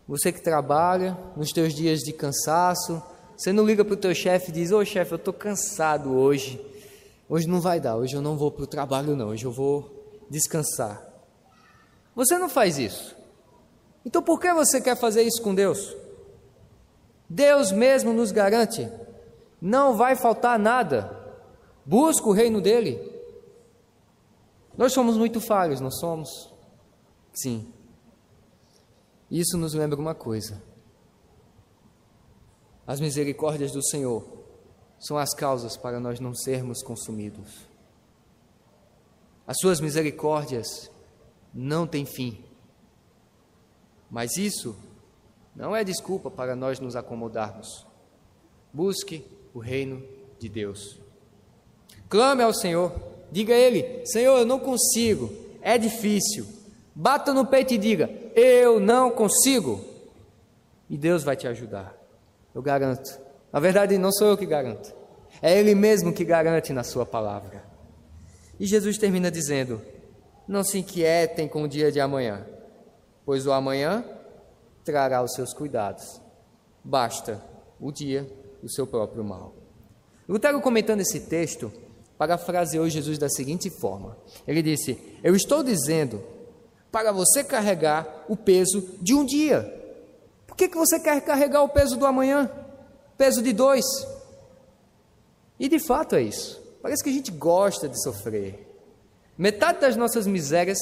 Você 0.08 0.32
que 0.32 0.42
trabalha, 0.42 1.18
nos 1.36 1.52
teus 1.52 1.74
dias 1.74 2.02
de 2.02 2.14
cansaço, 2.14 3.02
você 3.36 3.52
não 3.52 3.66
liga 3.66 3.84
para 3.84 3.94
o 3.94 3.98
teu 3.98 4.14
chefe 4.14 4.50
e 4.50 4.54
diz: 4.54 4.72
Ô 4.72 4.86
chefe, 4.86 5.14
eu 5.14 5.18
estou 5.18 5.34
cansado 5.34 6.16
hoje. 6.16 6.64
Hoje 7.28 7.48
não 7.48 7.60
vai 7.60 7.80
dar, 7.80 7.96
hoje 7.96 8.16
eu 8.16 8.22
não 8.22 8.38
vou 8.38 8.52
para 8.52 8.64
o 8.64 8.68
trabalho, 8.68 9.16
não. 9.16 9.30
Hoje 9.30 9.46
eu 9.46 9.52
vou 9.52 10.24
descansar. 10.30 11.04
Você 12.16 12.38
não 12.38 12.48
faz 12.48 12.78
isso. 12.78 13.16
Então 14.06 14.22
por 14.22 14.40
que 14.40 14.54
você 14.54 14.80
quer 14.80 14.96
fazer 14.96 15.24
isso 15.24 15.42
com 15.42 15.56
Deus? 15.56 15.96
Deus 17.28 17.72
mesmo 17.72 18.14
nos 18.14 18.32
garante: 18.32 18.88
não 19.60 19.98
vai 19.98 20.16
faltar 20.16 20.60
nada. 20.60 21.24
Busca 21.84 22.28
o 22.28 22.32
reino 22.32 22.62
dele. 22.62 23.00
Nós 24.78 24.94
somos 24.94 25.18
muito 25.18 25.40
falhos, 25.40 25.80
não 25.80 25.92
somos? 25.92 26.54
Sim. 27.34 27.72
Isso 29.30 29.58
nos 29.58 29.74
lembra 29.74 30.00
uma 30.00 30.16
coisa: 30.16 30.62
as 32.86 33.00
misericórdias 33.00 33.72
do 33.72 33.84
Senhor 33.84 34.24
são 35.00 35.18
as 35.18 35.34
causas 35.34 35.76
para 35.76 36.00
nós 36.00 36.20
não 36.20 36.34
sermos 36.34 36.82
consumidos. 36.84 37.68
As 39.48 39.58
suas 39.60 39.80
misericórdias 39.80 40.90
não 41.54 41.86
têm 41.86 42.06
fim. 42.06 42.44
Mas 44.10 44.38
isso 44.38 44.76
não 45.56 45.76
é 45.76 45.84
desculpa 45.84 46.30
para 46.30 46.56
nós 46.56 46.80
nos 46.80 46.96
acomodarmos. 46.96 47.86
Busque 48.74 49.26
o 49.54 49.60
reino 49.60 50.04
de 50.40 50.50
Deus. 50.50 51.00
Clame 52.10 52.44
ao 52.44 52.54
Senhor, 52.54 52.92
diga 53.32 53.54
a 53.54 53.58
Ele: 53.58 54.06
Senhor, 54.06 54.38
eu 54.38 54.46
não 54.46 54.60
consigo, 54.60 55.32
é 55.62 55.78
difícil. 55.78 56.48
Bata 56.94 57.34
no 57.34 57.46
peito 57.46 57.74
e 57.74 57.78
diga: 57.78 58.10
Eu 58.36 58.82
não 58.82 59.10
consigo. 59.10 59.80
E 60.90 60.98
Deus 60.98 61.24
vai 61.24 61.38
te 61.38 61.48
ajudar, 61.48 61.96
eu 62.54 62.62
garanto. 62.62 63.20
Na 63.52 63.60
verdade, 63.60 63.98
não 63.98 64.12
sou 64.12 64.28
eu 64.28 64.38
que 64.38 64.46
garanto, 64.46 64.94
é 65.42 65.58
Ele 65.58 65.74
mesmo 65.74 66.14
que 66.14 66.26
garante 66.26 66.74
na 66.74 66.84
Sua 66.84 67.06
palavra. 67.06 67.64
E 68.60 68.68
Jesus 68.68 68.98
termina 68.98 69.32
dizendo: 69.32 69.82
Não 70.48 70.64
se 70.64 70.80
inquietem 70.80 71.48
com 71.48 71.64
o 71.64 71.68
dia 71.68 71.92
de 71.92 72.00
amanhã, 72.00 72.46
pois 73.26 73.48
o 73.48 73.52
amanhã 73.52 74.06
trará 74.84 75.24
os 75.24 75.34
seus 75.34 75.54
cuidados. 75.54 76.22
Basta 76.84 77.42
o 77.80 77.92
dia 77.92 78.30
o 78.62 78.70
seu 78.70 78.86
próprio 78.86 79.24
mal. 79.24 79.56
Lutero, 80.28 80.62
comentando 80.62 81.02
esse 81.02 81.22
texto, 81.22 81.72
parafraseou 82.18 82.88
Jesus 82.90 83.18
da 83.18 83.30
seguinte 83.30 83.72
forma: 83.80 84.18
Ele 84.46 84.62
disse: 84.62 85.18
Eu 85.24 85.36
estou 85.36 85.64
dizendo 85.64 86.35
para 86.96 87.12
você 87.12 87.44
carregar 87.44 88.24
o 88.30 88.38
peso 88.38 88.90
de 89.02 89.14
um 89.14 89.26
dia. 89.26 89.70
Por 90.48 90.56
que, 90.56 90.70
que 90.70 90.78
você 90.78 90.98
quer 90.98 91.20
carregar 91.20 91.62
o 91.62 91.68
peso 91.68 91.98
do 91.98 92.06
amanhã? 92.06 92.50
Peso 93.18 93.44
de 93.44 93.52
dois? 93.52 93.84
E 95.60 95.68
de 95.68 95.78
fato 95.78 96.16
é 96.16 96.22
isso. 96.22 96.58
Parece 96.82 97.04
que 97.04 97.10
a 97.10 97.12
gente 97.14 97.32
gosta 97.32 97.90
de 97.90 98.02
sofrer. 98.02 98.66
Metade 99.38 99.82
das 99.82 99.98
nossas 99.98 100.26
misérias, 100.26 100.80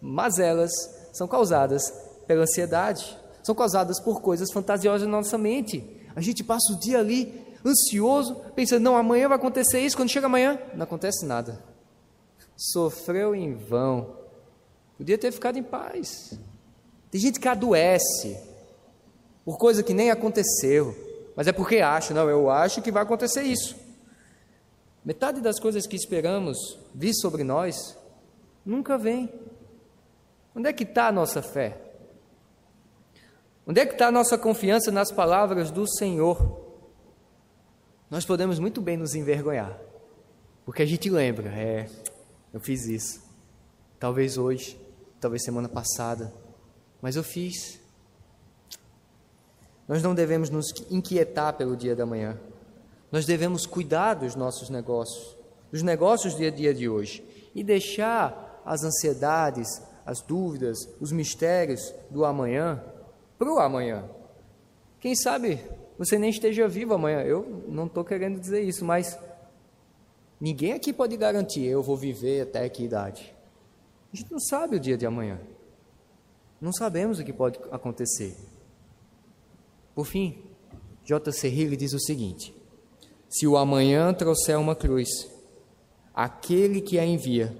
mazelas, 0.00 0.72
são 1.12 1.28
causadas 1.28 1.82
pela 2.26 2.44
ansiedade, 2.44 3.14
são 3.42 3.54
causadas 3.54 4.00
por 4.00 4.22
coisas 4.22 4.50
fantasiosas 4.50 5.06
na 5.06 5.18
nossa 5.18 5.36
mente. 5.36 5.84
A 6.16 6.22
gente 6.22 6.42
passa 6.42 6.72
o 6.72 6.80
dia 6.80 6.98
ali 6.98 7.44
ansioso, 7.62 8.36
pensando, 8.54 8.84
não, 8.84 8.96
amanhã 8.96 9.28
vai 9.28 9.36
acontecer 9.36 9.80
isso, 9.80 9.98
quando 9.98 10.08
chega 10.08 10.24
amanhã, 10.24 10.58
não 10.72 10.84
acontece 10.84 11.26
nada. 11.26 11.62
Sofreu 12.56 13.34
em 13.34 13.54
vão. 13.54 14.21
Podia 15.02 15.18
ter 15.18 15.32
ficado 15.32 15.58
em 15.58 15.64
paz. 15.64 16.38
Tem 17.10 17.20
gente 17.20 17.40
que 17.40 17.48
adoece 17.48 18.38
por 19.44 19.58
coisa 19.58 19.82
que 19.82 19.92
nem 19.92 20.12
aconteceu, 20.12 20.94
mas 21.34 21.48
é 21.48 21.52
porque 21.52 21.78
acha, 21.78 22.14
não, 22.14 22.30
eu 22.30 22.48
acho 22.48 22.80
que 22.80 22.92
vai 22.92 23.02
acontecer 23.02 23.42
isso. 23.42 23.74
Metade 25.04 25.40
das 25.40 25.58
coisas 25.58 25.88
que 25.88 25.96
esperamos 25.96 26.78
vir 26.94 27.12
sobre 27.14 27.42
nós 27.42 27.98
nunca 28.64 28.96
vem. 28.96 29.28
Onde 30.54 30.68
é 30.68 30.72
que 30.72 30.84
está 30.84 31.08
a 31.08 31.12
nossa 31.12 31.42
fé? 31.42 31.76
Onde 33.66 33.80
é 33.80 33.86
que 33.86 33.94
está 33.94 34.06
a 34.06 34.12
nossa 34.12 34.38
confiança 34.38 34.92
nas 34.92 35.10
palavras 35.10 35.72
do 35.72 35.84
Senhor? 35.98 36.64
Nós 38.08 38.24
podemos 38.24 38.60
muito 38.60 38.80
bem 38.80 38.96
nos 38.96 39.16
envergonhar, 39.16 39.76
porque 40.64 40.80
a 40.80 40.86
gente 40.86 41.10
lembra, 41.10 41.48
é, 41.48 41.88
eu 42.54 42.60
fiz 42.60 42.86
isso, 42.86 43.20
talvez 43.98 44.38
hoje, 44.38 44.80
talvez 45.22 45.44
semana 45.44 45.68
passada, 45.68 46.32
mas 47.00 47.14
eu 47.14 47.22
fiz. 47.22 47.80
Nós 49.86 50.02
não 50.02 50.14
devemos 50.14 50.50
nos 50.50 50.66
inquietar 50.90 51.56
pelo 51.56 51.76
dia 51.76 51.94
da 51.94 52.04
manhã, 52.04 52.38
nós 53.10 53.24
devemos 53.24 53.64
cuidar 53.64 54.14
dos 54.14 54.34
nossos 54.34 54.68
negócios, 54.68 55.36
dos 55.70 55.82
negócios 55.82 56.36
dia 56.36 56.48
a 56.48 56.50
dia 56.50 56.74
de 56.74 56.88
hoje, 56.88 57.24
e 57.54 57.62
deixar 57.62 58.60
as 58.66 58.82
ansiedades, 58.82 59.68
as 60.04 60.20
dúvidas, 60.20 60.78
os 61.00 61.12
mistérios 61.12 61.94
do 62.10 62.24
amanhã 62.24 62.82
para 63.38 63.52
o 63.52 63.58
amanhã. 63.58 64.04
Quem 64.98 65.14
sabe 65.14 65.60
você 65.98 66.18
nem 66.18 66.30
esteja 66.30 66.66
vivo 66.66 66.94
amanhã. 66.94 67.20
Eu 67.20 67.64
não 67.68 67.86
estou 67.86 68.04
querendo 68.04 68.40
dizer 68.40 68.62
isso, 68.62 68.84
mas 68.84 69.16
ninguém 70.40 70.72
aqui 70.72 70.92
pode 70.92 71.16
garantir 71.16 71.64
eu 71.64 71.80
vou 71.80 71.96
viver 71.96 72.40
até 72.42 72.68
que 72.68 72.82
idade. 72.82 73.32
A 74.12 74.16
gente 74.16 74.30
não 74.30 74.38
sabe 74.38 74.76
o 74.76 74.80
dia 74.80 74.96
de 74.96 75.06
amanhã. 75.06 75.40
Não 76.60 76.72
sabemos 76.72 77.18
o 77.18 77.24
que 77.24 77.32
pode 77.32 77.58
acontecer. 77.70 78.36
Por 79.94 80.06
fim, 80.06 80.42
J.C. 81.04 81.48
Hill 81.48 81.76
diz 81.76 81.92
o 81.92 81.98
seguinte: 81.98 82.54
Se 83.28 83.46
o 83.46 83.56
amanhã 83.56 84.12
trouxer 84.12 84.58
uma 84.58 84.76
cruz, 84.76 85.08
aquele 86.14 86.80
que 86.80 86.98
a 86.98 87.04
envia 87.04 87.56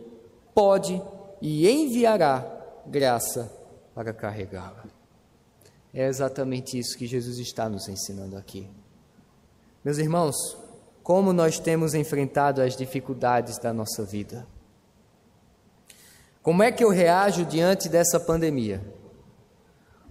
pode 0.55 1.03
e 1.41 1.69
enviará 1.69 2.47
graça 2.87 3.53
para 3.95 4.13
carregá-la. 4.13 4.85
É 5.93 6.07
exatamente 6.07 6.79
isso 6.79 6.97
que 6.97 7.07
Jesus 7.07 7.39
está 7.39 7.69
nos 7.69 7.89
ensinando 7.89 8.37
aqui. 8.37 8.69
Meus 9.85 9.99
irmãos, 9.99 10.37
como 11.03 11.33
nós 11.33 11.59
temos 11.59 11.95
enfrentado 11.95 12.63
as 12.63 12.77
dificuldades 12.77 13.59
da 13.59 13.73
nossa 13.73 14.05
vida? 14.05 14.47
Como 16.43 16.63
é 16.63 16.73
que 16.73 16.83
eu 16.83 16.91
reajo 16.91 17.45
diante 17.45 17.89
dessa 17.89 18.19
pandemia? 18.19 18.83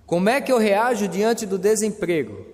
Como 0.05 0.29
é 0.29 0.41
que 0.41 0.51
eu 0.51 0.57
reajo 0.57 1.07
diante 1.07 1.45
do 1.45 1.57
desemprego, 1.57 2.45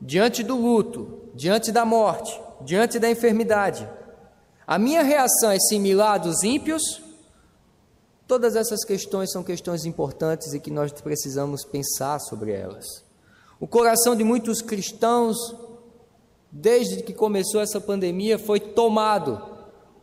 diante 0.00 0.42
do 0.42 0.56
luto, 0.56 1.30
diante 1.34 1.72
da 1.72 1.84
morte, 1.84 2.40
diante 2.60 2.98
da 2.98 3.10
enfermidade? 3.10 3.88
A 4.66 4.78
minha 4.78 5.02
reação 5.02 5.50
é 5.50 5.58
similar 5.58 6.14
à 6.14 6.18
dos 6.18 6.42
ímpios 6.42 7.02
Todas 8.26 8.56
essas 8.56 8.84
questões 8.84 9.30
são 9.30 9.42
questões 9.42 9.84
importantes 9.84 10.54
e 10.54 10.60
que 10.60 10.70
nós 10.70 10.90
precisamos 10.92 11.62
pensar 11.62 12.18
sobre 12.18 12.52
elas. 12.52 13.04
O 13.60 13.66
coração 13.66 14.16
de 14.16 14.24
muitos 14.24 14.62
cristãos, 14.62 15.36
desde 16.50 17.02
que 17.02 17.12
começou 17.12 17.60
essa 17.60 17.80
pandemia, 17.80 18.38
foi 18.38 18.58
tomado 18.58 19.40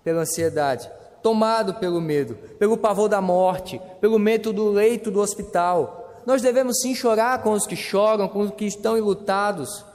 pela 0.03 0.21
ansiedade, 0.21 0.89
tomado 1.21 1.75
pelo 1.75 2.01
medo, 2.01 2.35
pelo 2.57 2.77
pavor 2.77 3.07
da 3.07 3.21
morte, 3.21 3.81
pelo 3.99 4.19
medo 4.19 4.51
do 4.51 4.69
leito 4.69 5.11
do 5.11 5.19
hospital. 5.19 6.21
Nós 6.25 6.41
devemos 6.41 6.79
sim 6.81 6.93
chorar 6.93 7.41
com 7.41 7.51
os 7.51 7.65
que 7.65 7.75
choram, 7.75 8.27
com 8.27 8.39
os 8.41 8.51
que 8.51 8.65
estão 8.65 8.97
enlutados, 8.97 9.85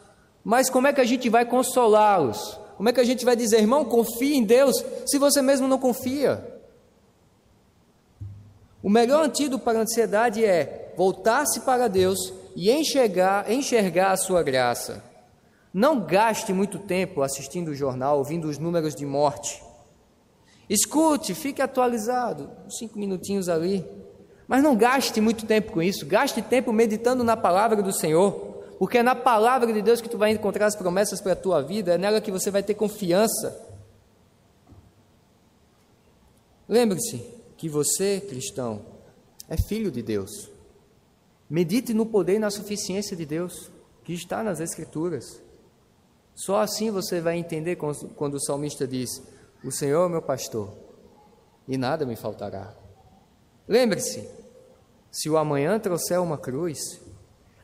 mas 0.44 0.70
como 0.70 0.86
é 0.86 0.92
que 0.92 1.00
a 1.00 1.04
gente 1.04 1.28
vai 1.28 1.44
consolá-los? 1.44 2.58
Como 2.76 2.88
é 2.88 2.92
que 2.92 3.00
a 3.00 3.04
gente 3.04 3.24
vai 3.24 3.34
dizer, 3.34 3.58
irmão, 3.58 3.84
confie 3.84 4.36
em 4.36 4.44
Deus, 4.44 4.76
se 5.04 5.18
você 5.18 5.42
mesmo 5.42 5.66
não 5.66 5.78
confia? 5.78 6.60
O 8.80 8.88
melhor 8.88 9.24
antídoto 9.24 9.64
para 9.64 9.80
a 9.80 9.82
ansiedade 9.82 10.44
é 10.44 10.94
voltar-se 10.96 11.60
para 11.62 11.88
Deus 11.88 12.32
e 12.54 12.70
enxergar, 12.70 13.50
enxergar 13.50 14.12
a 14.12 14.16
sua 14.16 14.42
graça. 14.42 15.02
Não 15.74 16.00
gaste 16.00 16.52
muito 16.52 16.78
tempo 16.78 17.22
assistindo 17.22 17.68
o 17.68 17.74
jornal, 17.74 18.18
ouvindo 18.18 18.46
os 18.46 18.56
números 18.56 18.94
de 18.94 19.04
morte. 19.04 19.65
Escute, 20.68 21.34
fique 21.34 21.62
atualizado, 21.62 22.50
cinco 22.68 22.98
minutinhos 22.98 23.48
ali. 23.48 23.84
Mas 24.48 24.62
não 24.62 24.76
gaste 24.76 25.20
muito 25.20 25.46
tempo 25.46 25.72
com 25.72 25.82
isso. 25.82 26.06
Gaste 26.06 26.42
tempo 26.42 26.72
meditando 26.72 27.22
na 27.24 27.36
palavra 27.36 27.82
do 27.82 27.92
Senhor, 27.92 28.32
porque 28.78 28.98
é 28.98 29.02
na 29.02 29.14
palavra 29.14 29.72
de 29.72 29.82
Deus 29.82 30.00
que 30.00 30.08
tu 30.08 30.18
vai 30.18 30.30
encontrar 30.30 30.66
as 30.66 30.76
promessas 30.76 31.20
para 31.20 31.32
a 31.32 31.36
tua 31.36 31.62
vida, 31.62 31.94
é 31.94 31.98
nela 31.98 32.20
que 32.20 32.30
você 32.30 32.50
vai 32.50 32.62
ter 32.62 32.74
confiança. 32.74 33.64
Lembre-se, 36.68 37.24
que 37.56 37.68
você, 37.68 38.20
cristão, 38.20 38.82
é 39.48 39.56
filho 39.56 39.90
de 39.90 40.02
Deus. 40.02 40.50
Medite 41.48 41.94
no 41.94 42.04
poder 42.04 42.34
e 42.34 42.38
na 42.40 42.50
suficiência 42.50 43.16
de 43.16 43.24
Deus, 43.24 43.70
que 44.04 44.12
está 44.12 44.42
nas 44.42 44.60
Escrituras. 44.60 45.40
Só 46.34 46.60
assim 46.60 46.90
você 46.90 47.20
vai 47.20 47.38
entender 47.38 47.76
quando 47.76 48.34
o 48.34 48.40
salmista 48.40 48.86
diz: 48.86 49.22
O 49.66 49.72
Senhor 49.72 50.06
é 50.06 50.08
meu 50.08 50.22
pastor, 50.22 50.72
e 51.66 51.76
nada 51.76 52.06
me 52.06 52.14
faltará. 52.14 52.72
Lembre-se: 53.66 54.30
se 55.10 55.28
o 55.28 55.36
amanhã 55.36 55.76
trouxer 55.80 56.22
uma 56.22 56.38
cruz, 56.38 56.78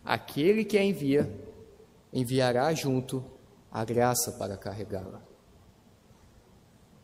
aquele 0.04 0.64
que 0.64 0.76
a 0.76 0.82
envia, 0.82 1.32
enviará 2.12 2.74
junto 2.74 3.24
a 3.70 3.84
graça 3.84 4.32
para 4.32 4.56
carregá-la. 4.56 5.22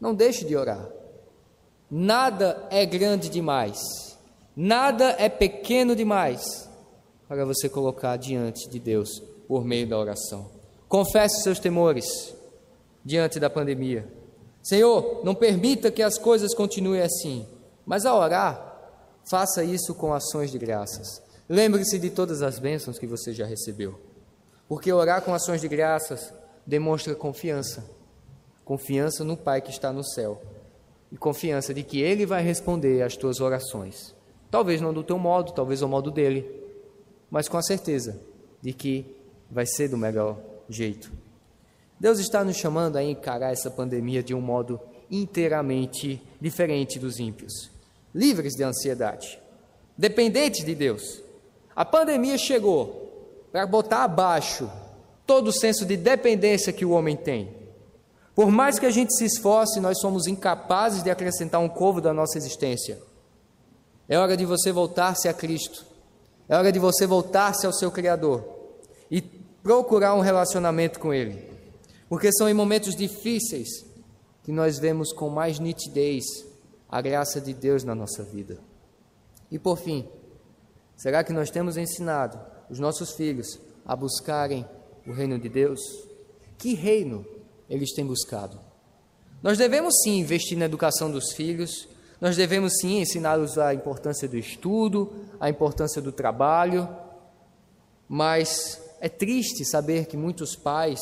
Não 0.01 0.12
deixe 0.12 0.44
de 0.44 0.57
orar. 0.57 0.90
Nada 1.88 2.66
é 2.68 2.84
grande 2.84 3.28
demais, 3.28 3.78
nada 4.57 5.14
é 5.16 5.28
pequeno 5.28 5.94
demais 5.94 6.68
para 7.28 7.44
você 7.44 7.68
colocar 7.68 8.16
diante 8.16 8.68
de 8.68 8.80
Deus 8.80 9.22
por 9.46 9.64
meio 9.64 9.88
da 9.88 9.96
oração. 9.96 10.51
Confesse 10.88 11.44
seus 11.44 11.61
temores 11.61 12.34
diante 13.05 13.38
da 13.38 13.49
pandemia. 13.49 14.17
Senhor, 14.68 15.22
não 15.24 15.34
permita 15.34 15.90
que 15.90 16.02
as 16.02 16.18
coisas 16.18 16.54
continuem 16.54 17.00
assim, 17.00 17.46
mas 17.86 18.04
ao 18.04 18.20
orar, 18.20 18.76
faça 19.24 19.64
isso 19.64 19.94
com 19.94 20.12
ações 20.12 20.50
de 20.50 20.58
graças. 20.58 21.22
Lembre-se 21.48 21.98
de 21.98 22.10
todas 22.10 22.42
as 22.42 22.58
bênçãos 22.58 22.98
que 22.98 23.06
você 23.06 23.32
já 23.32 23.46
recebeu. 23.46 23.98
Porque 24.68 24.92
orar 24.92 25.22
com 25.22 25.32
ações 25.32 25.62
de 25.62 25.68
graças 25.68 26.34
demonstra 26.66 27.14
confiança. 27.14 27.82
Confiança 28.62 29.24
no 29.24 29.38
Pai 29.38 29.62
que 29.62 29.70
está 29.70 29.90
no 29.90 30.04
céu. 30.04 30.38
E 31.10 31.16
confiança 31.16 31.72
de 31.72 31.82
que 31.82 32.02
Ele 32.02 32.26
vai 32.26 32.42
responder 32.42 33.00
às 33.00 33.16
tuas 33.16 33.40
orações. 33.40 34.14
Talvez 34.50 34.82
não 34.82 34.92
do 34.92 35.02
teu 35.02 35.18
modo, 35.18 35.52
talvez 35.52 35.82
ao 35.82 35.88
modo 35.88 36.10
dele, 36.10 36.46
mas 37.30 37.48
com 37.48 37.56
a 37.56 37.62
certeza 37.62 38.20
de 38.60 38.74
que 38.74 39.16
vai 39.50 39.64
ser 39.64 39.88
do 39.88 39.96
melhor 39.96 40.38
jeito. 40.68 41.10
Deus 42.01 42.18
está 42.18 42.44
nos 42.44 42.57
chamando 42.57 42.96
a 42.96 43.03
encarar 43.03 43.53
essa 43.53 43.70
pandemia 43.70 44.22
de 44.22 44.34
um 44.34 44.40
modo 44.40 44.80
inteiramente 45.11 46.22
diferente 46.40 46.99
dos 46.99 47.18
ímpios, 47.18 47.70
livres 48.14 48.55
de 48.55 48.62
ansiedade, 48.62 49.40
dependentes 49.96 50.64
de 50.64 50.74
Deus. 50.74 51.22
A 51.74 51.84
pandemia 51.84 52.38
chegou 52.38 53.49
para 53.51 53.66
botar 53.66 54.05
abaixo 54.05 54.70
todo 55.26 55.49
o 55.49 55.53
senso 55.53 55.84
de 55.84 55.96
dependência 55.96 56.72
que 56.72 56.84
o 56.84 56.90
homem 56.90 57.16
tem. 57.16 57.57
Por 58.34 58.51
mais 58.51 58.78
que 58.78 58.86
a 58.86 58.90
gente 58.90 59.14
se 59.16 59.24
esforce, 59.24 59.80
nós 59.80 59.99
somos 60.01 60.26
incapazes 60.26 61.03
de 61.03 61.11
acrescentar 61.11 61.61
um 61.61 61.68
covo 61.68 62.01
da 62.01 62.12
nossa 62.14 62.38
existência. 62.38 62.99
É 64.09 64.16
hora 64.16 64.36
de 64.36 64.46
você 64.46 64.70
voltar-se 64.70 65.28
a 65.28 65.34
Cristo. 65.34 65.84
É 66.49 66.57
hora 66.57 66.70
de 66.70 66.78
você 66.78 67.07
voltar-se 67.07 67.66
ao 67.66 67.72
seu 67.72 67.90
Criador 67.90 68.44
e 69.11 69.20
procurar 69.20 70.14
um 70.14 70.20
relacionamento 70.20 71.01
com 71.01 71.12
Ele. 71.12 71.57
Porque 72.09 72.32
são 72.32 72.48
em 72.48 72.54
momentos 72.54 72.94
difíceis 72.94 73.68
que 74.42 74.52
nós 74.52 74.78
vemos 74.78 75.12
com 75.12 75.28
mais 75.28 75.59
nitidez 75.59 76.24
a 76.88 77.00
graça 77.02 77.40
de 77.40 77.52
Deus 77.52 77.84
na 77.84 77.94
nossa 77.94 78.22
vida. 78.22 78.59
E 79.50 79.59
por 79.59 79.78
fim, 79.78 80.09
será 80.96 81.22
que 81.22 81.32
nós 81.32 81.50
temos 81.50 81.76
ensinado 81.76 82.40
os 82.70 82.78
nossos 82.78 83.12
filhos 83.12 83.59
a 83.84 83.94
buscarem 83.94 84.66
o 85.06 85.12
reino 85.12 85.38
de 85.38 85.48
Deus? 85.48 85.80
Que 86.56 86.74
reino 86.74 87.26
eles 87.68 87.92
têm 87.92 88.06
buscado? 88.06 88.59
Nós 89.42 89.59
devemos 89.59 89.94
sim 90.02 90.18
investir 90.18 90.56
na 90.56 90.64
educação 90.64 91.11
dos 91.11 91.32
filhos, 91.32 91.88
nós 92.20 92.36
devemos 92.36 92.72
sim 92.80 93.00
ensiná-los 93.00 93.59
a 93.59 93.72
importância 93.72 94.26
do 94.26 94.36
estudo, 94.36 95.12
a 95.38 95.48
importância 95.48 96.02
do 96.02 96.11
trabalho, 96.11 96.88
mas 98.09 98.82
é 99.00 99.09
triste 99.09 99.64
saber 99.64 100.06
que 100.06 100.16
muitos 100.16 100.56
pais 100.56 100.98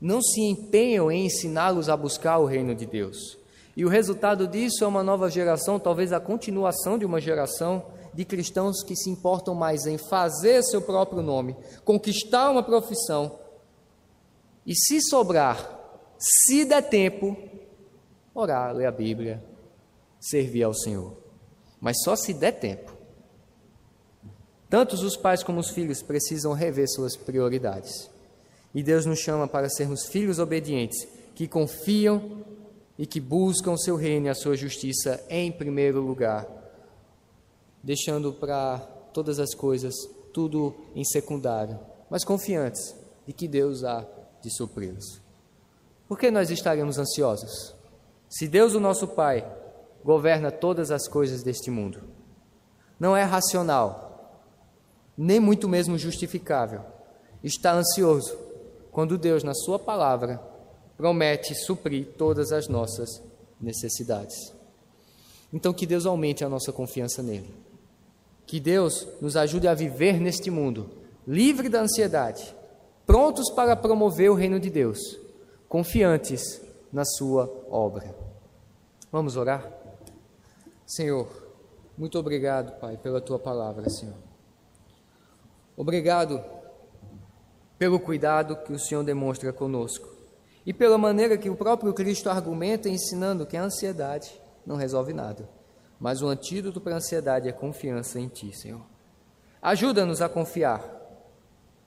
não 0.00 0.22
se 0.22 0.40
empenham 0.40 1.10
em 1.10 1.26
ensiná-los 1.26 1.88
a 1.88 1.96
buscar 1.96 2.38
o 2.38 2.46
reino 2.46 2.74
de 2.74 2.86
Deus. 2.86 3.38
E 3.76 3.84
o 3.84 3.88
resultado 3.88 4.48
disso 4.48 4.82
é 4.82 4.86
uma 4.86 5.02
nova 5.02 5.30
geração, 5.30 5.78
talvez 5.78 6.12
a 6.12 6.20
continuação 6.20 6.98
de 6.98 7.04
uma 7.04 7.20
geração 7.20 7.84
de 8.12 8.24
cristãos 8.24 8.82
que 8.82 8.96
se 8.96 9.08
importam 9.08 9.54
mais 9.54 9.86
em 9.86 9.96
fazer 9.96 10.62
seu 10.62 10.82
próprio 10.82 11.22
nome, 11.22 11.56
conquistar 11.84 12.50
uma 12.50 12.62
profissão 12.62 13.38
e, 14.66 14.74
se 14.74 15.00
sobrar, 15.00 15.78
se 16.18 16.64
der 16.64 16.82
tempo, 16.82 17.36
orar, 18.34 18.74
ler 18.74 18.86
a 18.86 18.92
Bíblia, 18.92 19.42
servir 20.18 20.64
ao 20.64 20.74
Senhor. 20.74 21.16
Mas 21.80 22.02
só 22.02 22.16
se 22.16 22.34
der 22.34 22.52
tempo. 22.52 22.92
Tantos 24.68 25.02
os 25.02 25.16
pais 25.16 25.42
como 25.42 25.60
os 25.60 25.70
filhos 25.70 26.02
precisam 26.02 26.52
rever 26.52 26.88
suas 26.88 27.16
prioridades. 27.16 28.10
E 28.74 28.82
Deus 28.82 29.04
nos 29.04 29.18
chama 29.18 29.48
para 29.48 29.68
sermos 29.68 30.06
filhos 30.06 30.38
obedientes, 30.38 31.06
que 31.34 31.48
confiam 31.48 32.44
e 32.98 33.06
que 33.06 33.20
buscam 33.20 33.72
o 33.72 33.78
seu 33.78 33.96
reino 33.96 34.26
e 34.26 34.28
a 34.28 34.34
sua 34.34 34.56
justiça 34.56 35.24
em 35.28 35.50
primeiro 35.50 36.00
lugar, 36.00 36.46
deixando 37.82 38.32
para 38.32 38.78
todas 39.12 39.40
as 39.40 39.54
coisas 39.54 39.94
tudo 40.32 40.74
em 40.94 41.04
secundário, 41.04 41.78
mas 42.08 42.24
confiantes 42.24 42.94
de 43.26 43.32
que 43.32 43.48
Deus 43.48 43.84
há 43.84 44.06
de 44.42 44.54
supri-los. 44.54 45.20
Por 46.06 46.18
que 46.18 46.30
nós 46.30 46.50
estaremos 46.50 46.98
ansiosos? 46.98 47.74
Se 48.28 48.46
Deus, 48.46 48.74
o 48.74 48.80
nosso 48.80 49.08
Pai, 49.08 49.50
governa 50.04 50.50
todas 50.50 50.90
as 50.90 51.08
coisas 51.08 51.42
deste 51.42 51.70
mundo. 51.70 52.02
Não 52.98 53.16
é 53.16 53.22
racional, 53.22 54.46
nem 55.16 55.40
muito 55.40 55.68
mesmo 55.68 55.96
justificável. 55.98 56.82
Está 57.42 57.72
ansioso 57.72 58.49
quando 58.90 59.18
Deus, 59.18 59.42
na 59.42 59.54
Sua 59.54 59.78
palavra, 59.78 60.40
promete 60.96 61.54
suprir 61.54 62.08
todas 62.18 62.52
as 62.52 62.68
nossas 62.68 63.22
necessidades. 63.60 64.52
Então, 65.52 65.72
que 65.72 65.86
Deus 65.86 66.06
aumente 66.06 66.44
a 66.44 66.48
nossa 66.48 66.72
confiança 66.72 67.22
nele. 67.22 67.54
Que 68.46 68.60
Deus 68.60 69.06
nos 69.20 69.36
ajude 69.36 69.68
a 69.68 69.74
viver 69.74 70.20
neste 70.20 70.50
mundo, 70.50 70.90
livre 71.26 71.68
da 71.68 71.80
ansiedade, 71.80 72.54
prontos 73.06 73.50
para 73.50 73.76
promover 73.76 74.30
o 74.30 74.34
reino 74.34 74.58
de 74.58 74.70
Deus, 74.70 75.18
confiantes 75.68 76.60
na 76.92 77.04
Sua 77.04 77.50
obra. 77.70 78.14
Vamos 79.12 79.36
orar? 79.36 79.68
Senhor, 80.86 81.28
muito 81.96 82.18
obrigado, 82.18 82.78
Pai, 82.80 82.96
pela 82.96 83.20
tua 83.20 83.38
palavra, 83.38 83.88
Senhor. 83.88 84.16
Obrigado 85.76 86.42
pelo 87.80 87.98
cuidado 87.98 88.56
que 88.56 88.74
o 88.74 88.78
Senhor 88.78 89.02
demonstra 89.02 89.54
conosco 89.54 90.06
e 90.66 90.72
pela 90.74 90.98
maneira 90.98 91.38
que 91.38 91.48
o 91.48 91.56
próprio 91.56 91.94
Cristo 91.94 92.28
argumenta 92.28 92.90
ensinando 92.90 93.46
que 93.46 93.56
a 93.56 93.62
ansiedade 93.62 94.38
não 94.66 94.76
resolve 94.76 95.14
nada, 95.14 95.48
mas 95.98 96.20
o 96.20 96.28
antídoto 96.28 96.78
para 96.78 96.92
a 96.92 96.96
ansiedade 96.98 97.48
é 97.48 97.52
confiança 97.52 98.20
em 98.20 98.28
Ti, 98.28 98.54
Senhor. 98.54 98.82
Ajuda-nos 99.62 100.20
a 100.20 100.28
confiar, 100.28 100.84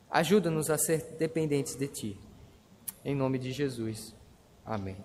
ajuda-nos 0.10 0.72
a 0.72 0.80
ser 0.80 1.16
dependentes 1.20 1.76
de 1.76 1.88
Ti. 1.88 2.20
Em 3.06 3.14
nome 3.14 3.38
de 3.38 3.52
Jesus. 3.52 4.16
Amém. 4.66 4.98